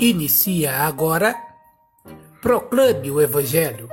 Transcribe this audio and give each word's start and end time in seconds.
Inicia 0.00 0.78
agora 0.78 1.36
Proclame 2.40 3.10
o 3.10 3.20
Evangelho, 3.20 3.86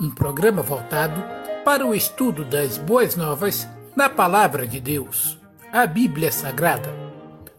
um 0.00 0.08
programa 0.08 0.62
voltado 0.62 1.22
para 1.66 1.86
o 1.86 1.94
estudo 1.94 2.46
das 2.46 2.78
boas 2.78 3.14
novas 3.14 3.68
na 3.94 4.08
Palavra 4.08 4.66
de 4.66 4.80
Deus, 4.80 5.38
a 5.70 5.86
Bíblia 5.86 6.32
Sagrada. 6.32 6.88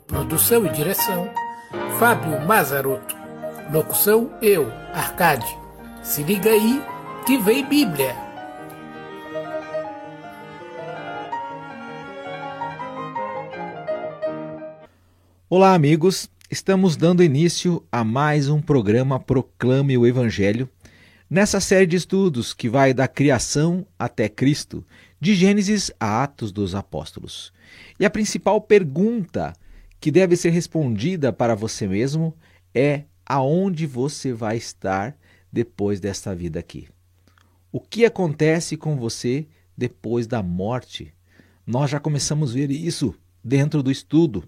Produção 0.07 0.65
e 0.65 0.69
direção: 0.69 1.29
Fábio 1.99 2.41
Mazarotto. 2.41 3.15
Locução: 3.71 4.31
eu, 4.41 4.71
Arcade. 4.95 5.45
Se 6.01 6.23
liga 6.23 6.49
aí 6.49 6.83
que 7.27 7.37
vem 7.37 7.63
Bíblia. 7.63 8.15
Olá, 15.47 15.75
amigos. 15.75 16.27
Estamos 16.51 16.97
dando 16.97 17.23
início 17.23 17.81
a 17.89 18.03
mais 18.03 18.49
um 18.49 18.61
programa 18.61 19.17
Proclame 19.17 19.97
o 19.97 20.05
Evangelho, 20.05 20.69
nessa 21.29 21.61
série 21.61 21.85
de 21.85 21.95
estudos 21.95 22.53
que 22.53 22.67
vai 22.67 22.93
da 22.93 23.07
criação 23.07 23.87
até 23.97 24.27
Cristo, 24.27 24.85
de 25.17 25.33
Gênesis 25.33 25.93
a 25.97 26.23
Atos 26.23 26.51
dos 26.51 26.75
Apóstolos. 26.75 27.53
E 27.97 28.05
a 28.05 28.09
principal 28.09 28.59
pergunta 28.59 29.53
que 29.97 30.11
deve 30.11 30.35
ser 30.35 30.49
respondida 30.49 31.31
para 31.31 31.55
você 31.55 31.87
mesmo 31.87 32.35
é 32.75 33.05
aonde 33.25 33.87
você 33.87 34.33
vai 34.33 34.57
estar 34.57 35.15
depois 35.49 36.01
desta 36.01 36.35
vida 36.35 36.59
aqui. 36.59 36.89
O 37.71 37.79
que 37.79 38.03
acontece 38.03 38.75
com 38.75 38.97
você 38.97 39.47
depois 39.77 40.27
da 40.27 40.43
morte? 40.43 41.13
Nós 41.65 41.89
já 41.89 41.97
começamos 41.97 42.51
a 42.51 42.55
ver 42.55 42.71
isso 42.71 43.15
dentro 43.41 43.81
do 43.81 43.89
estudo 43.89 44.43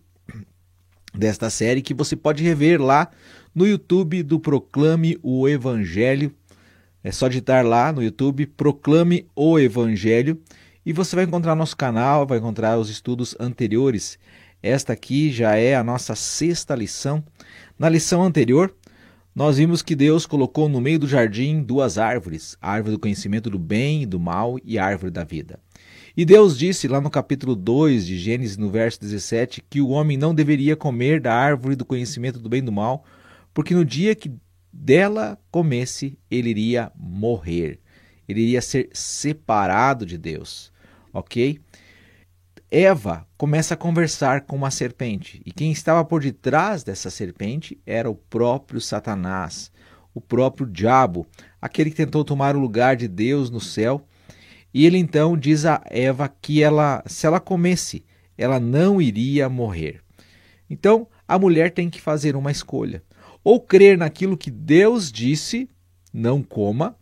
desta 1.14 1.50
série 1.50 1.82
que 1.82 1.94
você 1.94 2.16
pode 2.16 2.44
rever 2.44 2.82
lá 2.82 3.10
no 3.54 3.68
YouTube 3.68 4.24
do 4.24 4.40
Proclame 4.40 5.18
o 5.22 5.48
Evangelho. 5.48 6.34
É 7.04 7.12
só 7.12 7.28
digitar 7.28 7.66
lá 7.66 7.92
no 7.92 8.02
YouTube 8.02 8.48
Proclame 8.48 9.28
o 9.36 9.60
Evangelho 9.60 10.42
e 10.86 10.92
você 10.92 11.16
vai 11.16 11.26
encontrar 11.26 11.56
nosso 11.56 11.78
canal, 11.78 12.26
vai 12.26 12.40
encontrar 12.40 12.78
os 12.78 12.90
estudos 12.90 13.36
anteriores. 13.40 14.18
Esta 14.62 14.94
aqui 14.94 15.32
já 15.32 15.56
é 15.56 15.76
a 15.76 15.84
nossa 15.84 16.16
sexta 16.16 16.74
lição. 16.76 17.24
Na 17.78 17.90
lição 17.90 18.24
anterior, 18.24 18.74
nós 19.36 19.58
vimos 19.58 19.82
que 19.82 19.96
Deus 19.96 20.26
colocou 20.26 20.70
no 20.70 20.80
meio 20.80 21.00
do 21.00 21.08
jardim 21.08 21.62
duas 21.62 21.98
árvores: 21.98 22.58
a 22.62 22.72
árvore 22.72 22.96
do 22.96 23.00
conhecimento 23.00 23.50
do 23.50 23.60
bem 23.60 24.04
e 24.04 24.06
do 24.06 24.20
mal 24.20 24.58
e 24.64 24.78
a 24.80 24.86
árvore 24.86 25.12
da 25.12 25.24
vida. 25.24 25.60
E 26.16 26.26
Deus 26.26 26.56
disse 26.56 26.88
lá 26.88 27.02
no 27.02 27.10
capítulo 27.10 27.56
2 27.56 28.06
de 28.06 28.20
Gênesis, 28.20 28.56
no 28.56 28.70
verso 28.70 29.02
17, 29.02 29.64
que 29.68 29.82
o 29.82 29.90
homem 29.90 30.16
não 30.16 30.36
deveria 30.36 30.76
comer 30.76 31.20
da 31.20 31.34
árvore 31.34 31.76
do 31.76 31.84
conhecimento 31.84 32.38
do 32.38 32.48
bem 32.48 32.60
e 32.60 32.66
do 32.66 32.72
mal, 32.72 33.04
porque 33.52 33.74
no 33.74 33.84
dia 33.84 34.14
que 34.14 34.32
dela 34.72 35.40
comesse, 35.50 36.16
ele 36.30 36.52
iria 36.52 36.92
morrer. 36.96 37.80
Ele 38.30 38.42
iria 38.42 38.62
ser 38.62 38.90
separado 38.94 40.06
de 40.06 40.16
Deus. 40.16 40.72
Ok? 41.12 41.60
Eva 42.70 43.26
começa 43.36 43.74
a 43.74 43.78
conversar 43.78 44.42
com 44.42 44.56
uma 44.56 44.70
serpente, 44.70 45.42
e 45.44 45.52
quem 45.52 45.72
estava 45.72 46.06
por 46.06 46.22
detrás 46.22 46.84
dessa 46.84 47.10
serpente 47.10 47.82
era 47.88 48.08
o 48.08 48.16
próprio 48.16 48.80
Satanás, 48.80 49.72
o 50.14 50.22
próprio 50.22 50.68
diabo, 50.68 51.26
aquele 51.60 51.90
que 51.90 51.98
tentou 51.98 52.24
tomar 52.24 52.56
o 52.56 52.60
lugar 52.60 52.96
de 52.96 53.08
Deus 53.08 53.50
no 53.50 53.60
céu 53.60 54.06
e 54.74 54.86
ele 54.86 54.98
então 54.98 55.38
diz 55.38 55.66
a 55.66 55.82
Eva 55.90 56.28
que 56.42 56.64
ela, 56.64 57.04
se 57.06 57.28
ela 57.28 57.40
comesse, 57.40 58.04
ela 58.38 58.60
não 58.60 59.02
iria 59.02 59.48
morrer. 59.48 60.02
Então, 60.70 61.08
a 61.28 61.38
mulher 61.38 61.72
tem 61.72 61.90
que 61.90 62.02
fazer 62.02 62.36
uma 62.36 62.52
escolha: 62.52 63.04
ou 63.44 63.60
crer 63.60 63.98
naquilo 63.98 64.38
que 64.38 64.50
Deus 64.50 65.12
disse, 65.12 65.70
não 66.12 66.42
coma, 66.42 66.98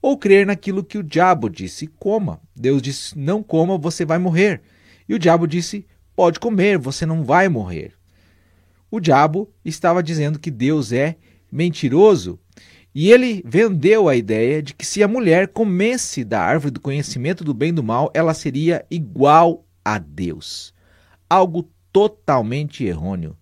ou 0.00 0.16
crer 0.16 0.46
naquilo 0.46 0.82
que 0.82 0.98
o 0.98 1.02
diabo 1.02 1.48
disse, 1.48 1.86
coma. 1.86 2.40
Deus 2.56 2.80
disse: 2.80 3.18
não 3.18 3.42
coma, 3.42 3.76
você 3.76 4.04
vai 4.04 4.18
morrer. 4.18 4.62
E 5.08 5.14
o 5.14 5.18
diabo 5.18 5.46
disse: 5.46 5.86
pode 6.16 6.40
comer, 6.40 6.78
você 6.78 7.04
não 7.04 7.22
vai 7.22 7.48
morrer. 7.48 7.92
O 8.90 9.00
diabo 9.00 9.50
estava 9.64 10.02
dizendo 10.02 10.38
que 10.38 10.50
Deus 10.50 10.92
é 10.92 11.16
mentiroso 11.50 12.38
e 12.94 13.10
ele 13.10 13.42
vendeu 13.46 14.08
a 14.08 14.14
ideia 14.14 14.62
de 14.62 14.74
que 14.74 14.84
se 14.84 15.02
a 15.02 15.08
mulher 15.08 15.48
comesse 15.48 16.24
da 16.24 16.40
árvore 16.40 16.72
do 16.72 16.80
conhecimento 16.80 17.42
do 17.42 17.54
bem 17.54 17.70
e 17.70 17.72
do 17.72 17.82
mal, 17.82 18.10
ela 18.12 18.34
seria 18.34 18.84
igual 18.90 19.64
a 19.84 19.98
Deus. 19.98 20.74
Algo 21.28 21.68
totalmente 21.90 22.84
errôneo. 22.84 23.36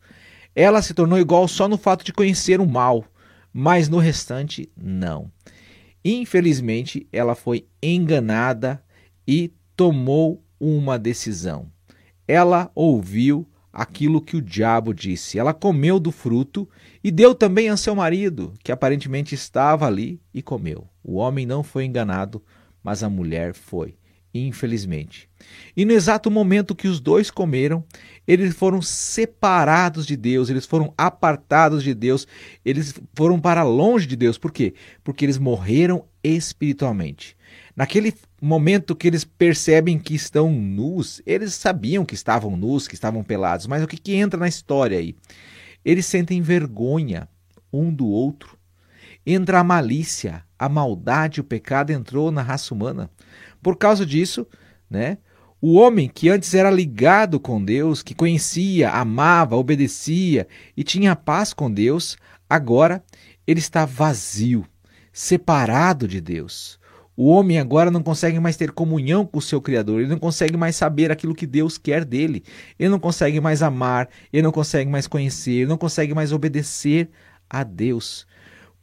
Ela 0.54 0.82
se 0.82 0.94
tornou 0.94 1.18
igual 1.18 1.48
só 1.48 1.68
no 1.68 1.76
fato 1.76 2.04
de 2.04 2.12
conhecer 2.12 2.60
o 2.60 2.66
mal, 2.66 3.04
mas 3.52 3.88
no 3.88 3.98
restante, 3.98 4.70
não. 4.76 5.30
Infelizmente, 6.04 7.06
ela 7.12 7.34
foi 7.34 7.66
enganada 7.82 8.82
e 9.26 9.52
tomou 9.76 10.42
uma 10.58 10.98
decisão. 10.98 11.70
Ela 12.26 12.70
ouviu 12.74 13.46
aquilo 13.72 14.20
que 14.20 14.36
o 14.36 14.42
diabo 14.42 14.92
disse. 14.92 15.38
Ela 15.38 15.54
comeu 15.54 16.00
do 16.00 16.10
fruto 16.10 16.68
e 17.02 17.10
deu 17.10 17.34
também 17.34 17.68
a 17.68 17.76
seu 17.76 17.94
marido, 17.94 18.52
que 18.62 18.72
aparentemente 18.72 19.34
estava 19.34 19.86
ali, 19.86 20.20
e 20.34 20.42
comeu. 20.42 20.88
O 21.02 21.16
homem 21.16 21.46
não 21.46 21.62
foi 21.62 21.84
enganado, 21.84 22.42
mas 22.82 23.02
a 23.02 23.08
mulher 23.08 23.54
foi, 23.54 23.96
infelizmente. 24.34 25.28
E 25.76 25.84
no 25.84 25.92
exato 25.92 26.30
momento 26.30 26.74
que 26.74 26.88
os 26.88 27.00
dois 27.00 27.30
comeram, 27.30 27.84
eles 28.26 28.54
foram 28.54 28.82
separados 28.82 30.06
de 30.06 30.16
Deus, 30.16 30.50
eles 30.50 30.66
foram 30.66 30.92
apartados 30.96 31.82
de 31.82 31.94
Deus, 31.94 32.26
eles 32.64 32.94
foram 33.14 33.40
para 33.40 33.62
longe 33.62 34.06
de 34.06 34.16
Deus. 34.16 34.38
Por 34.38 34.52
quê? 34.52 34.74
Porque 35.02 35.24
eles 35.24 35.38
morreram 35.38 36.04
espiritualmente. 36.22 37.36
Naquele 37.74 38.14
momento 38.40 38.96
que 38.96 39.06
eles 39.06 39.24
percebem 39.24 39.98
que 39.98 40.14
estão 40.14 40.50
nus, 40.52 41.22
eles 41.24 41.54
sabiam 41.54 42.04
que 42.04 42.14
estavam 42.14 42.56
nus, 42.56 42.88
que 42.88 42.94
estavam 42.94 43.22
pelados, 43.22 43.66
mas 43.66 43.82
o 43.82 43.86
que, 43.86 43.96
que 43.96 44.14
entra 44.14 44.38
na 44.38 44.48
história 44.48 44.98
aí? 44.98 45.14
Eles 45.84 46.06
sentem 46.06 46.42
vergonha 46.42 47.28
um 47.72 47.92
do 47.92 48.06
outro. 48.06 48.58
Entra 49.24 49.60
a 49.60 49.64
malícia, 49.64 50.44
a 50.58 50.68
maldade, 50.68 51.40
o 51.40 51.44
pecado 51.44 51.90
entrou 51.90 52.30
na 52.30 52.42
raça 52.42 52.74
humana. 52.74 53.10
Por 53.62 53.76
causa 53.76 54.04
disso, 54.04 54.46
né? 54.88 55.18
O 55.62 55.74
homem 55.74 56.08
que 56.08 56.30
antes 56.30 56.54
era 56.54 56.70
ligado 56.70 57.38
com 57.38 57.62
Deus, 57.62 58.02
que 58.02 58.14
conhecia, 58.14 58.90
amava, 58.90 59.56
obedecia 59.56 60.48
e 60.74 60.82
tinha 60.82 61.14
paz 61.14 61.52
com 61.52 61.70
Deus, 61.70 62.16
agora 62.48 63.04
ele 63.46 63.60
está 63.60 63.84
vazio, 63.84 64.64
separado 65.12 66.08
de 66.08 66.18
Deus. 66.18 66.79
O 67.22 67.26
homem 67.26 67.58
agora 67.58 67.90
não 67.90 68.02
consegue 68.02 68.40
mais 68.40 68.56
ter 68.56 68.70
comunhão 68.70 69.26
com 69.26 69.38
o 69.38 69.42
seu 69.42 69.60
Criador, 69.60 70.00
ele 70.00 70.08
não 70.08 70.18
consegue 70.18 70.56
mais 70.56 70.74
saber 70.74 71.12
aquilo 71.12 71.34
que 71.34 71.46
Deus 71.46 71.76
quer 71.76 72.02
dele, 72.02 72.42
ele 72.78 72.88
não 72.88 72.98
consegue 72.98 73.38
mais 73.42 73.62
amar, 73.62 74.08
ele 74.32 74.42
não 74.42 74.50
consegue 74.50 74.90
mais 74.90 75.06
conhecer, 75.06 75.50
ele 75.50 75.66
não 75.66 75.76
consegue 75.76 76.14
mais 76.14 76.32
obedecer 76.32 77.10
a 77.46 77.62
Deus. 77.62 78.26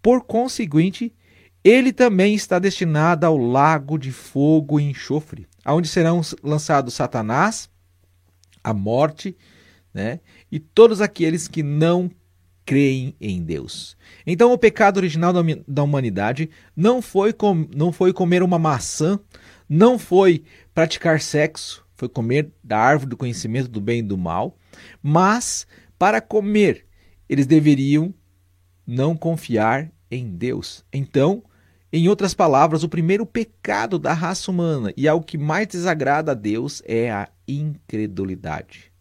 Por 0.04 0.24
conseguinte, 0.24 1.16
ele 1.64 1.92
também 1.92 2.36
está 2.36 2.60
destinado 2.60 3.26
ao 3.26 3.38
lago 3.38 3.98
de 3.98 4.12
fogo 4.12 4.80
e 4.80 4.84
enxofre, 4.84 5.48
aonde 5.66 5.88
serão 5.88 6.22
lançados 6.44 6.94
Satanás, 6.94 7.68
a 8.64 8.72
morte, 8.72 9.36
né? 9.92 10.20
E 10.52 10.60
todos 10.60 11.02
aqueles 11.02 11.48
que 11.48 11.64
não 11.64 12.08
creem 12.68 13.16
em 13.22 13.42
Deus. 13.42 13.96
Então, 14.26 14.52
o 14.52 14.58
pecado 14.58 14.98
original 14.98 15.32
da 15.66 15.84
humanidade 15.84 16.50
não 16.76 17.02
foi, 17.02 17.32
com, 17.32 17.66
não 17.74 17.94
foi 17.94 18.12
comer 18.12 18.44
uma 18.44 18.60
maçã, 18.60 19.18
não 19.70 19.98
foi 19.98 20.44
praticar 20.76 21.22
sexo, 21.22 21.86
foi 21.96 22.10
comer 22.10 22.52
da 22.62 22.78
árvore 22.78 23.10
do 23.10 23.18
conhecimento 23.18 23.70
do 23.70 23.80
bem 23.80 24.00
e 24.00 24.04
do 24.04 24.18
mal, 24.18 24.58
mas 25.02 25.66
para 25.98 26.20
comer, 26.20 26.86
eles 27.30 27.48
deveriam 27.48 28.14
não 28.86 29.16
confiar 29.16 29.90
em 30.12 30.28
Deus. 30.28 30.84
Então, 30.92 31.44
em 31.92 32.10
outras 32.10 32.34
palavras, 32.34 32.84
o 32.84 32.90
primeiro 32.90 33.26
pecado 33.26 33.98
da 33.98 34.12
raça 34.12 34.52
humana 34.52 34.94
e 34.98 35.08
algo 35.08 35.26
que 35.26 35.38
mais 35.38 35.68
desagrada 35.68 36.34
a 36.34 36.36
Deus 36.36 36.84
é 36.86 37.10
a 37.10 37.30
incredulidade. 37.48 38.92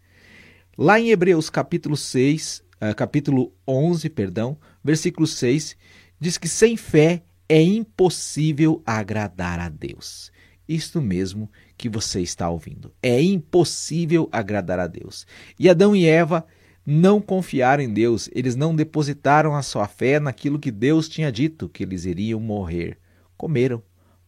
Lá 0.78 1.00
em 1.00 1.10
Hebreus 1.10 1.50
capítulo 1.50 1.96
6, 1.96 2.62
uh, 2.80 2.94
capítulo 2.94 3.52
11, 3.66 4.08
perdão, 4.10 4.58
versículo 4.82 5.26
6, 5.26 5.76
diz 6.18 6.38
que 6.38 6.48
sem 6.48 6.76
fé 6.76 7.22
é 7.48 7.62
impossível 7.62 8.82
agradar 8.84 9.60
a 9.60 9.68
Deus. 9.68 10.32
Isto 10.68 11.00
mesmo 11.00 11.50
que 11.76 11.88
você 11.88 12.20
está 12.20 12.48
ouvindo. 12.50 12.92
É 13.02 13.22
impossível 13.22 14.28
agradar 14.32 14.80
a 14.80 14.86
Deus. 14.86 15.26
E 15.58 15.68
Adão 15.68 15.94
e 15.94 16.06
Eva 16.06 16.44
não 16.84 17.20
confiaram 17.20 17.82
em 17.82 17.92
Deus, 17.92 18.30
eles 18.32 18.54
não 18.54 18.74
depositaram 18.74 19.54
a 19.54 19.62
sua 19.62 19.88
fé 19.88 20.20
naquilo 20.20 20.58
que 20.58 20.70
Deus 20.70 21.08
tinha 21.08 21.32
dito, 21.32 21.68
que 21.68 21.82
eles 21.82 22.04
iriam 22.04 22.40
morrer. 22.40 22.98
Comeram, 23.36 23.82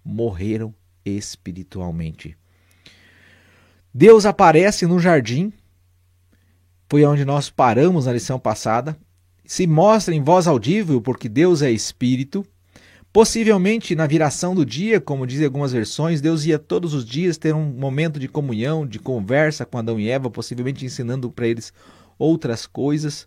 morreram 0.04 0.74
espiritualmente. 1.04 2.36
Deus 3.94 4.26
aparece 4.26 4.86
no 4.86 4.98
jardim 4.98 5.52
foi 6.88 7.04
onde 7.04 7.24
nós 7.24 7.50
paramos 7.50 8.06
na 8.06 8.12
lição 8.12 8.38
passada. 8.38 8.96
se 9.44 9.66
mostra 9.66 10.14
em 10.14 10.22
voz 10.22 10.46
audível, 10.46 11.00
porque 11.00 11.28
Deus 11.28 11.62
é 11.62 11.70
espírito. 11.70 12.46
Possivelmente 13.10 13.94
na 13.94 14.06
viração 14.06 14.54
do 14.54 14.64
dia, 14.64 15.00
como 15.00 15.26
dizem 15.26 15.46
algumas 15.46 15.72
versões, 15.72 16.20
Deus 16.20 16.44
ia 16.44 16.58
todos 16.58 16.92
os 16.92 17.04
dias 17.04 17.38
ter 17.38 17.54
um 17.54 17.64
momento 17.64 18.20
de 18.20 18.28
comunhão, 18.28 18.86
de 18.86 18.98
conversa 18.98 19.64
com 19.64 19.78
Adão 19.78 19.98
e 19.98 20.10
Eva, 20.10 20.30
possivelmente 20.30 20.84
ensinando 20.84 21.30
para 21.30 21.48
eles 21.48 21.72
outras 22.18 22.66
coisas. 22.66 23.26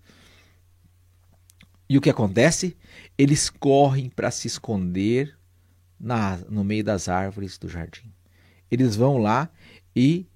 E 1.90 1.98
o 1.98 2.02
que 2.02 2.10
acontece? 2.10 2.78
Eles 3.18 3.50
correm 3.50 4.08
para 4.10 4.30
se 4.30 4.48
esconder 4.48 5.36
na, 6.00 6.38
no 6.50 6.64
meio 6.64 6.84
das 6.84 7.10
árvores 7.10 7.58
do 7.58 7.68
jardim. 7.68 8.14
Eles 8.70 8.96
vão 8.96 9.18
lá 9.18 9.50
e 9.96 10.28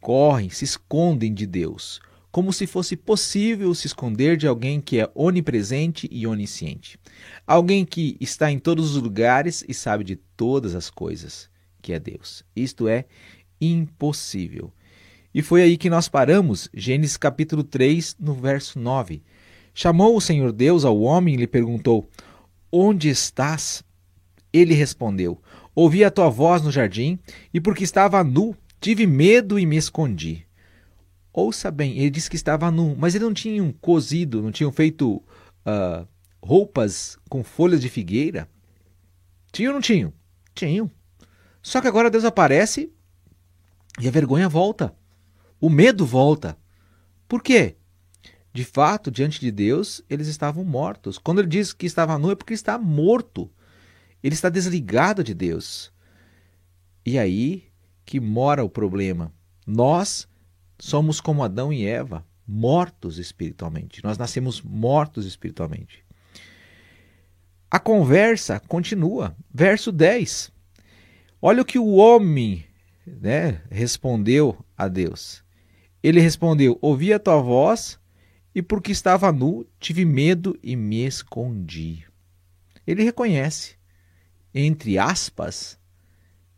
correm, 0.00 0.50
se 0.50 0.64
escondem 0.64 1.32
de 1.32 1.46
Deus, 1.46 2.00
como 2.30 2.52
se 2.52 2.66
fosse 2.66 2.96
possível 2.96 3.74
se 3.74 3.86
esconder 3.86 4.36
de 4.36 4.46
alguém 4.46 4.80
que 4.80 5.00
é 5.00 5.10
onipresente 5.14 6.08
e 6.10 6.26
onisciente. 6.26 6.98
Alguém 7.46 7.84
que 7.84 8.16
está 8.20 8.50
em 8.50 8.58
todos 8.58 8.94
os 8.94 9.02
lugares 9.02 9.64
e 9.66 9.72
sabe 9.72 10.04
de 10.04 10.16
todas 10.16 10.74
as 10.74 10.90
coisas, 10.90 11.48
que 11.80 11.92
é 11.92 11.98
Deus. 11.98 12.44
Isto 12.54 12.86
é 12.86 13.06
impossível. 13.60 14.72
E 15.34 15.42
foi 15.42 15.62
aí 15.62 15.76
que 15.76 15.90
nós 15.90 16.08
paramos, 16.08 16.68
Gênesis 16.74 17.16
capítulo 17.16 17.62
3, 17.62 18.16
no 18.18 18.34
verso 18.34 18.78
9. 18.78 19.22
Chamou 19.74 20.16
o 20.16 20.20
Senhor 20.20 20.52
Deus 20.52 20.84
ao 20.84 21.00
homem 21.00 21.34
e 21.34 21.36
lhe 21.36 21.46
perguntou: 21.46 22.08
Onde 22.72 23.08
estás? 23.08 23.84
Ele 24.52 24.74
respondeu: 24.74 25.40
Ouvi 25.74 26.02
a 26.02 26.10
tua 26.10 26.28
voz 26.28 26.62
no 26.62 26.72
jardim, 26.72 27.18
e 27.54 27.60
porque 27.60 27.84
estava 27.84 28.24
nu, 28.24 28.56
tive 28.80 29.06
medo 29.06 29.58
e 29.58 29.66
me 29.66 29.76
escondi. 29.76 30.47
Ouça 31.38 31.70
bem, 31.70 31.96
ele 31.96 32.10
disse 32.10 32.28
que 32.28 32.34
estava 32.34 32.68
nu, 32.68 32.96
mas 32.98 33.14
ele 33.14 33.22
não 33.22 33.32
tinha 33.32 33.72
cozido, 33.80 34.42
não 34.42 34.50
tinham 34.50 34.72
feito 34.72 35.18
uh, 35.18 36.04
roupas 36.42 37.16
com 37.30 37.44
folhas 37.44 37.80
de 37.80 37.88
figueira? 37.88 38.48
Tinham 39.52 39.70
ou 39.70 39.74
não 39.74 39.80
tinham? 39.80 40.12
Tinham. 40.52 40.90
Só 41.62 41.80
que 41.80 41.86
agora 41.86 42.10
Deus 42.10 42.24
aparece 42.24 42.92
e 44.00 44.08
a 44.08 44.10
vergonha 44.10 44.48
volta. 44.48 44.92
O 45.60 45.70
medo 45.70 46.04
volta. 46.04 46.58
Por 47.28 47.40
quê? 47.40 47.76
De 48.52 48.64
fato, 48.64 49.08
diante 49.08 49.38
de 49.38 49.52
Deus, 49.52 50.02
eles 50.10 50.26
estavam 50.26 50.64
mortos. 50.64 51.18
Quando 51.18 51.38
ele 51.38 51.46
diz 51.46 51.72
que 51.72 51.86
estava 51.86 52.18
nu, 52.18 52.32
é 52.32 52.34
porque 52.34 52.52
está 52.52 52.76
morto. 52.76 53.48
Ele 54.24 54.34
está 54.34 54.48
desligado 54.48 55.22
de 55.22 55.34
Deus. 55.34 55.92
E 57.06 57.16
aí 57.16 57.68
que 58.04 58.18
mora 58.18 58.64
o 58.64 58.68
problema. 58.68 59.32
Nós 59.64 60.26
somos 60.78 61.20
como 61.20 61.42
Adão 61.42 61.72
e 61.72 61.86
Eva, 61.86 62.24
mortos 62.46 63.18
espiritualmente. 63.18 64.02
Nós 64.02 64.16
nascemos 64.16 64.62
mortos 64.62 65.26
espiritualmente. 65.26 66.04
A 67.70 67.78
conversa 67.78 68.58
continua. 68.60 69.36
Verso 69.52 69.92
10. 69.92 70.50
Olha 71.40 71.62
o 71.62 71.64
que 71.64 71.78
o 71.78 71.94
homem 71.96 72.64
né, 73.06 73.62
respondeu 73.70 74.64
a 74.76 74.88
Deus. 74.88 75.44
Ele 76.02 76.20
respondeu: 76.20 76.78
Ouvi 76.80 77.12
a 77.12 77.18
tua 77.18 77.40
voz 77.40 77.98
e 78.54 78.62
porque 78.62 78.92
estava 78.92 79.30
nu, 79.30 79.66
tive 79.78 80.04
medo 80.04 80.58
e 80.62 80.74
me 80.74 81.04
escondi. 81.04 82.06
Ele 82.86 83.04
reconhece, 83.04 83.76
entre 84.54 84.98
aspas, 84.98 85.78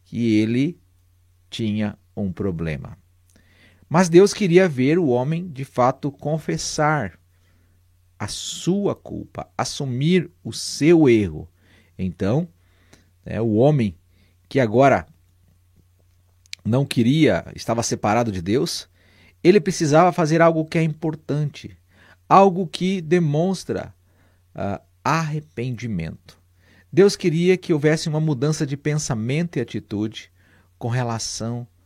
que 0.04 0.36
ele 0.36 0.80
tinha 1.50 1.98
um 2.16 2.32
problema. 2.32 2.96
Mas 3.92 4.08
Deus 4.08 4.32
queria 4.32 4.68
ver 4.68 5.00
o 5.00 5.08
homem 5.08 5.48
de 5.48 5.64
fato 5.64 6.12
confessar 6.12 7.18
a 8.16 8.28
sua 8.28 8.94
culpa, 8.94 9.48
assumir 9.58 10.30
o 10.44 10.52
seu 10.52 11.08
erro. 11.08 11.48
Então, 11.98 12.48
né, 13.26 13.40
o 13.40 13.54
homem 13.54 13.96
que 14.48 14.60
agora 14.60 15.06
não 16.64 16.86
queria, 16.86 17.44
estava 17.56 17.82
separado 17.82 18.30
de 18.30 18.40
Deus, 18.40 18.88
ele 19.42 19.60
precisava 19.60 20.12
fazer 20.12 20.40
algo 20.40 20.64
que 20.66 20.78
é 20.78 20.82
importante, 20.84 21.76
algo 22.28 22.68
que 22.68 23.00
demonstra 23.00 23.92
uh, 24.54 24.80
arrependimento. 25.02 26.38
Deus 26.92 27.16
queria 27.16 27.56
que 27.56 27.72
houvesse 27.72 28.08
uma 28.08 28.20
mudança 28.20 28.64
de 28.64 28.76
pensamento 28.76 29.56
e 29.56 29.60
atitude 29.60 30.30
com 30.78 30.88
relação 30.88 31.62
a 31.62 31.79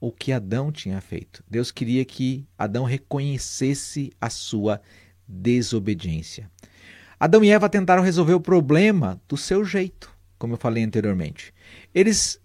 o 0.00 0.10
que 0.10 0.32
Adão 0.32 0.72
tinha 0.72 1.00
feito. 1.00 1.44
Deus 1.48 1.70
queria 1.70 2.04
que 2.04 2.46
Adão 2.56 2.84
reconhecesse 2.84 4.12
a 4.20 4.30
sua 4.30 4.80
desobediência. 5.28 6.50
Adão 7.18 7.44
e 7.44 7.50
Eva 7.50 7.68
tentaram 7.68 8.02
resolver 8.02 8.32
o 8.32 8.40
problema 8.40 9.20
do 9.28 9.36
seu 9.36 9.64
jeito, 9.64 10.10
como 10.38 10.54
eu 10.54 10.58
falei 10.58 10.82
anteriormente. 10.82 11.52
Eles 11.94 12.40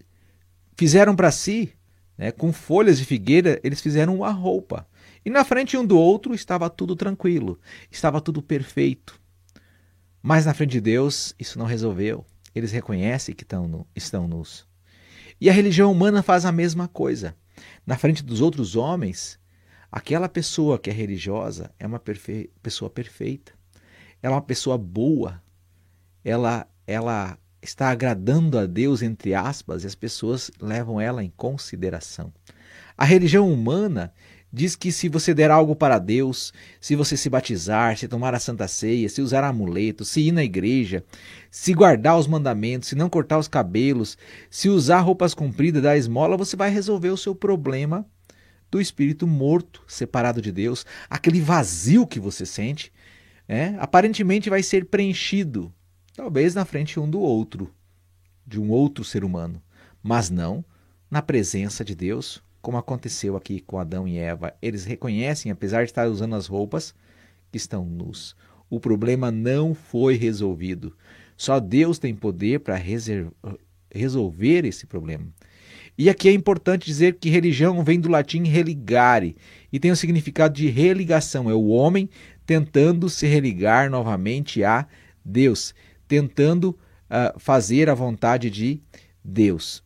fizeram 0.76 1.16
para 1.16 1.30
si, 1.30 1.72
né, 2.18 2.30
com 2.30 2.52
folhas 2.52 2.98
de 2.98 3.04
figueira, 3.06 3.58
eles 3.64 3.80
fizeram 3.80 4.16
uma 4.16 4.30
roupa. 4.30 4.86
E 5.24 5.30
na 5.30 5.44
frente 5.44 5.76
um 5.76 5.84
do 5.84 5.98
outro 5.98 6.34
estava 6.34 6.68
tudo 6.68 6.94
tranquilo, 6.94 7.58
estava 7.90 8.20
tudo 8.20 8.42
perfeito. 8.42 9.18
Mas 10.22 10.44
na 10.44 10.52
frente 10.52 10.72
de 10.72 10.80
Deus 10.80 11.34
isso 11.38 11.58
não 11.58 11.66
resolveu. 11.66 12.24
Eles 12.54 12.72
reconhecem 12.72 13.34
que 13.34 13.44
estão, 13.44 13.86
estão 13.94 14.28
nus. 14.28 14.66
E 15.40 15.50
a 15.50 15.52
religião 15.52 15.92
humana 15.92 16.22
faz 16.22 16.44
a 16.44 16.52
mesma 16.52 16.88
coisa. 16.88 17.36
Na 17.86 17.96
frente 17.96 18.22
dos 18.22 18.40
outros 18.40 18.76
homens, 18.76 19.38
aquela 19.90 20.28
pessoa 20.28 20.78
que 20.78 20.90
é 20.90 20.92
religiosa 20.92 21.70
é 21.78 21.86
uma 21.86 21.98
perfe 21.98 22.50
pessoa 22.62 22.90
perfeita. 22.90 23.52
Ela 24.22 24.34
é 24.34 24.36
uma 24.36 24.42
pessoa 24.42 24.78
boa. 24.78 25.42
Ela, 26.24 26.66
ela 26.86 27.38
está 27.62 27.90
agradando 27.90 28.58
a 28.58 28.66
Deus, 28.66 29.02
entre 29.02 29.34
aspas, 29.34 29.84
e 29.84 29.86
as 29.86 29.94
pessoas 29.94 30.50
levam 30.60 31.00
ela 31.00 31.22
em 31.22 31.32
consideração. 31.36 32.32
A 32.96 33.04
religião 33.04 33.52
humana 33.52 34.12
diz 34.52 34.76
que 34.76 34.90
se 34.90 35.08
você 35.08 35.34
der 35.34 35.50
algo 35.50 35.74
para 35.74 35.98
Deus, 35.98 36.52
se 36.80 36.94
você 36.94 37.16
se 37.16 37.28
batizar, 37.28 37.96
se 37.96 38.08
tomar 38.08 38.34
a 38.34 38.38
santa 38.38 38.66
ceia, 38.68 39.08
se 39.08 39.20
usar 39.20 39.44
amuleto, 39.44 40.04
se 40.04 40.20
ir 40.20 40.32
na 40.32 40.44
igreja, 40.44 41.04
se 41.50 41.74
guardar 41.74 42.18
os 42.18 42.26
mandamentos, 42.26 42.88
se 42.88 42.94
não 42.94 43.10
cortar 43.10 43.38
os 43.38 43.48
cabelos, 43.48 44.16
se 44.50 44.68
usar 44.68 45.00
roupas 45.00 45.34
compridas, 45.34 45.82
dar 45.82 45.96
esmola, 45.96 46.36
você 46.36 46.56
vai 46.56 46.70
resolver 46.70 47.10
o 47.10 47.16
seu 47.16 47.34
problema 47.34 48.06
do 48.70 48.80
espírito 48.80 49.26
morto, 49.26 49.82
separado 49.86 50.42
de 50.42 50.50
Deus, 50.50 50.84
aquele 51.08 51.40
vazio 51.40 52.06
que 52.06 52.18
você 52.18 52.44
sente, 52.44 52.92
é, 53.48 53.74
aparentemente 53.78 54.50
vai 54.50 54.62
ser 54.62 54.86
preenchido, 54.86 55.72
talvez 56.14 56.54
na 56.54 56.64
frente 56.64 56.98
um 56.98 57.08
do 57.08 57.20
outro, 57.20 57.72
de 58.46 58.60
um 58.60 58.70
outro 58.70 59.04
ser 59.04 59.24
humano, 59.24 59.62
mas 60.02 60.30
não 60.30 60.64
na 61.10 61.22
presença 61.22 61.84
de 61.84 61.94
Deus, 61.94 62.42
como 62.66 62.78
aconteceu 62.78 63.36
aqui 63.36 63.60
com 63.60 63.78
Adão 63.78 64.08
e 64.08 64.18
Eva. 64.18 64.52
Eles 64.60 64.84
reconhecem, 64.84 65.52
apesar 65.52 65.84
de 65.84 65.90
estar 65.90 66.08
usando 66.08 66.34
as 66.34 66.48
roupas, 66.48 66.92
que 67.52 67.56
estão 67.56 67.84
nus. 67.84 68.34
O 68.68 68.80
problema 68.80 69.30
não 69.30 69.72
foi 69.72 70.16
resolvido. 70.16 70.92
Só 71.36 71.60
Deus 71.60 71.96
tem 71.96 72.12
poder 72.12 72.58
para 72.58 72.74
resolver 73.88 74.64
esse 74.64 74.84
problema. 74.84 75.28
E 75.96 76.10
aqui 76.10 76.28
é 76.28 76.32
importante 76.32 76.86
dizer 76.86 77.18
que 77.20 77.30
religião 77.30 77.84
vem 77.84 78.00
do 78.00 78.08
latim 78.08 78.42
religare 78.42 79.36
e 79.72 79.78
tem 79.78 79.92
o 79.92 79.96
significado 79.96 80.52
de 80.52 80.68
religação. 80.68 81.48
É 81.48 81.54
o 81.54 81.68
homem 81.68 82.10
tentando 82.44 83.08
se 83.08 83.28
religar 83.28 83.88
novamente 83.88 84.64
a 84.64 84.88
Deus, 85.24 85.72
tentando 86.08 86.70
uh, 86.70 87.38
fazer 87.38 87.88
a 87.88 87.94
vontade 87.94 88.50
de 88.50 88.82
Deus. 89.22 89.84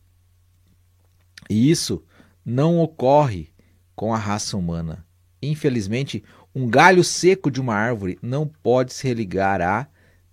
E 1.47 1.69
isso 1.69 2.03
não 2.45 2.79
ocorre 2.79 3.49
com 3.95 4.13
a 4.13 4.17
raça 4.17 4.57
humana. 4.57 5.05
Infelizmente, 5.41 6.23
um 6.53 6.67
galho 6.67 7.03
seco 7.03 7.49
de 7.49 7.61
uma 7.61 7.75
árvore 7.75 8.17
não 8.21 8.47
pode 8.47 8.93
se 8.93 9.07
religar 9.07 9.61
a 9.61 9.87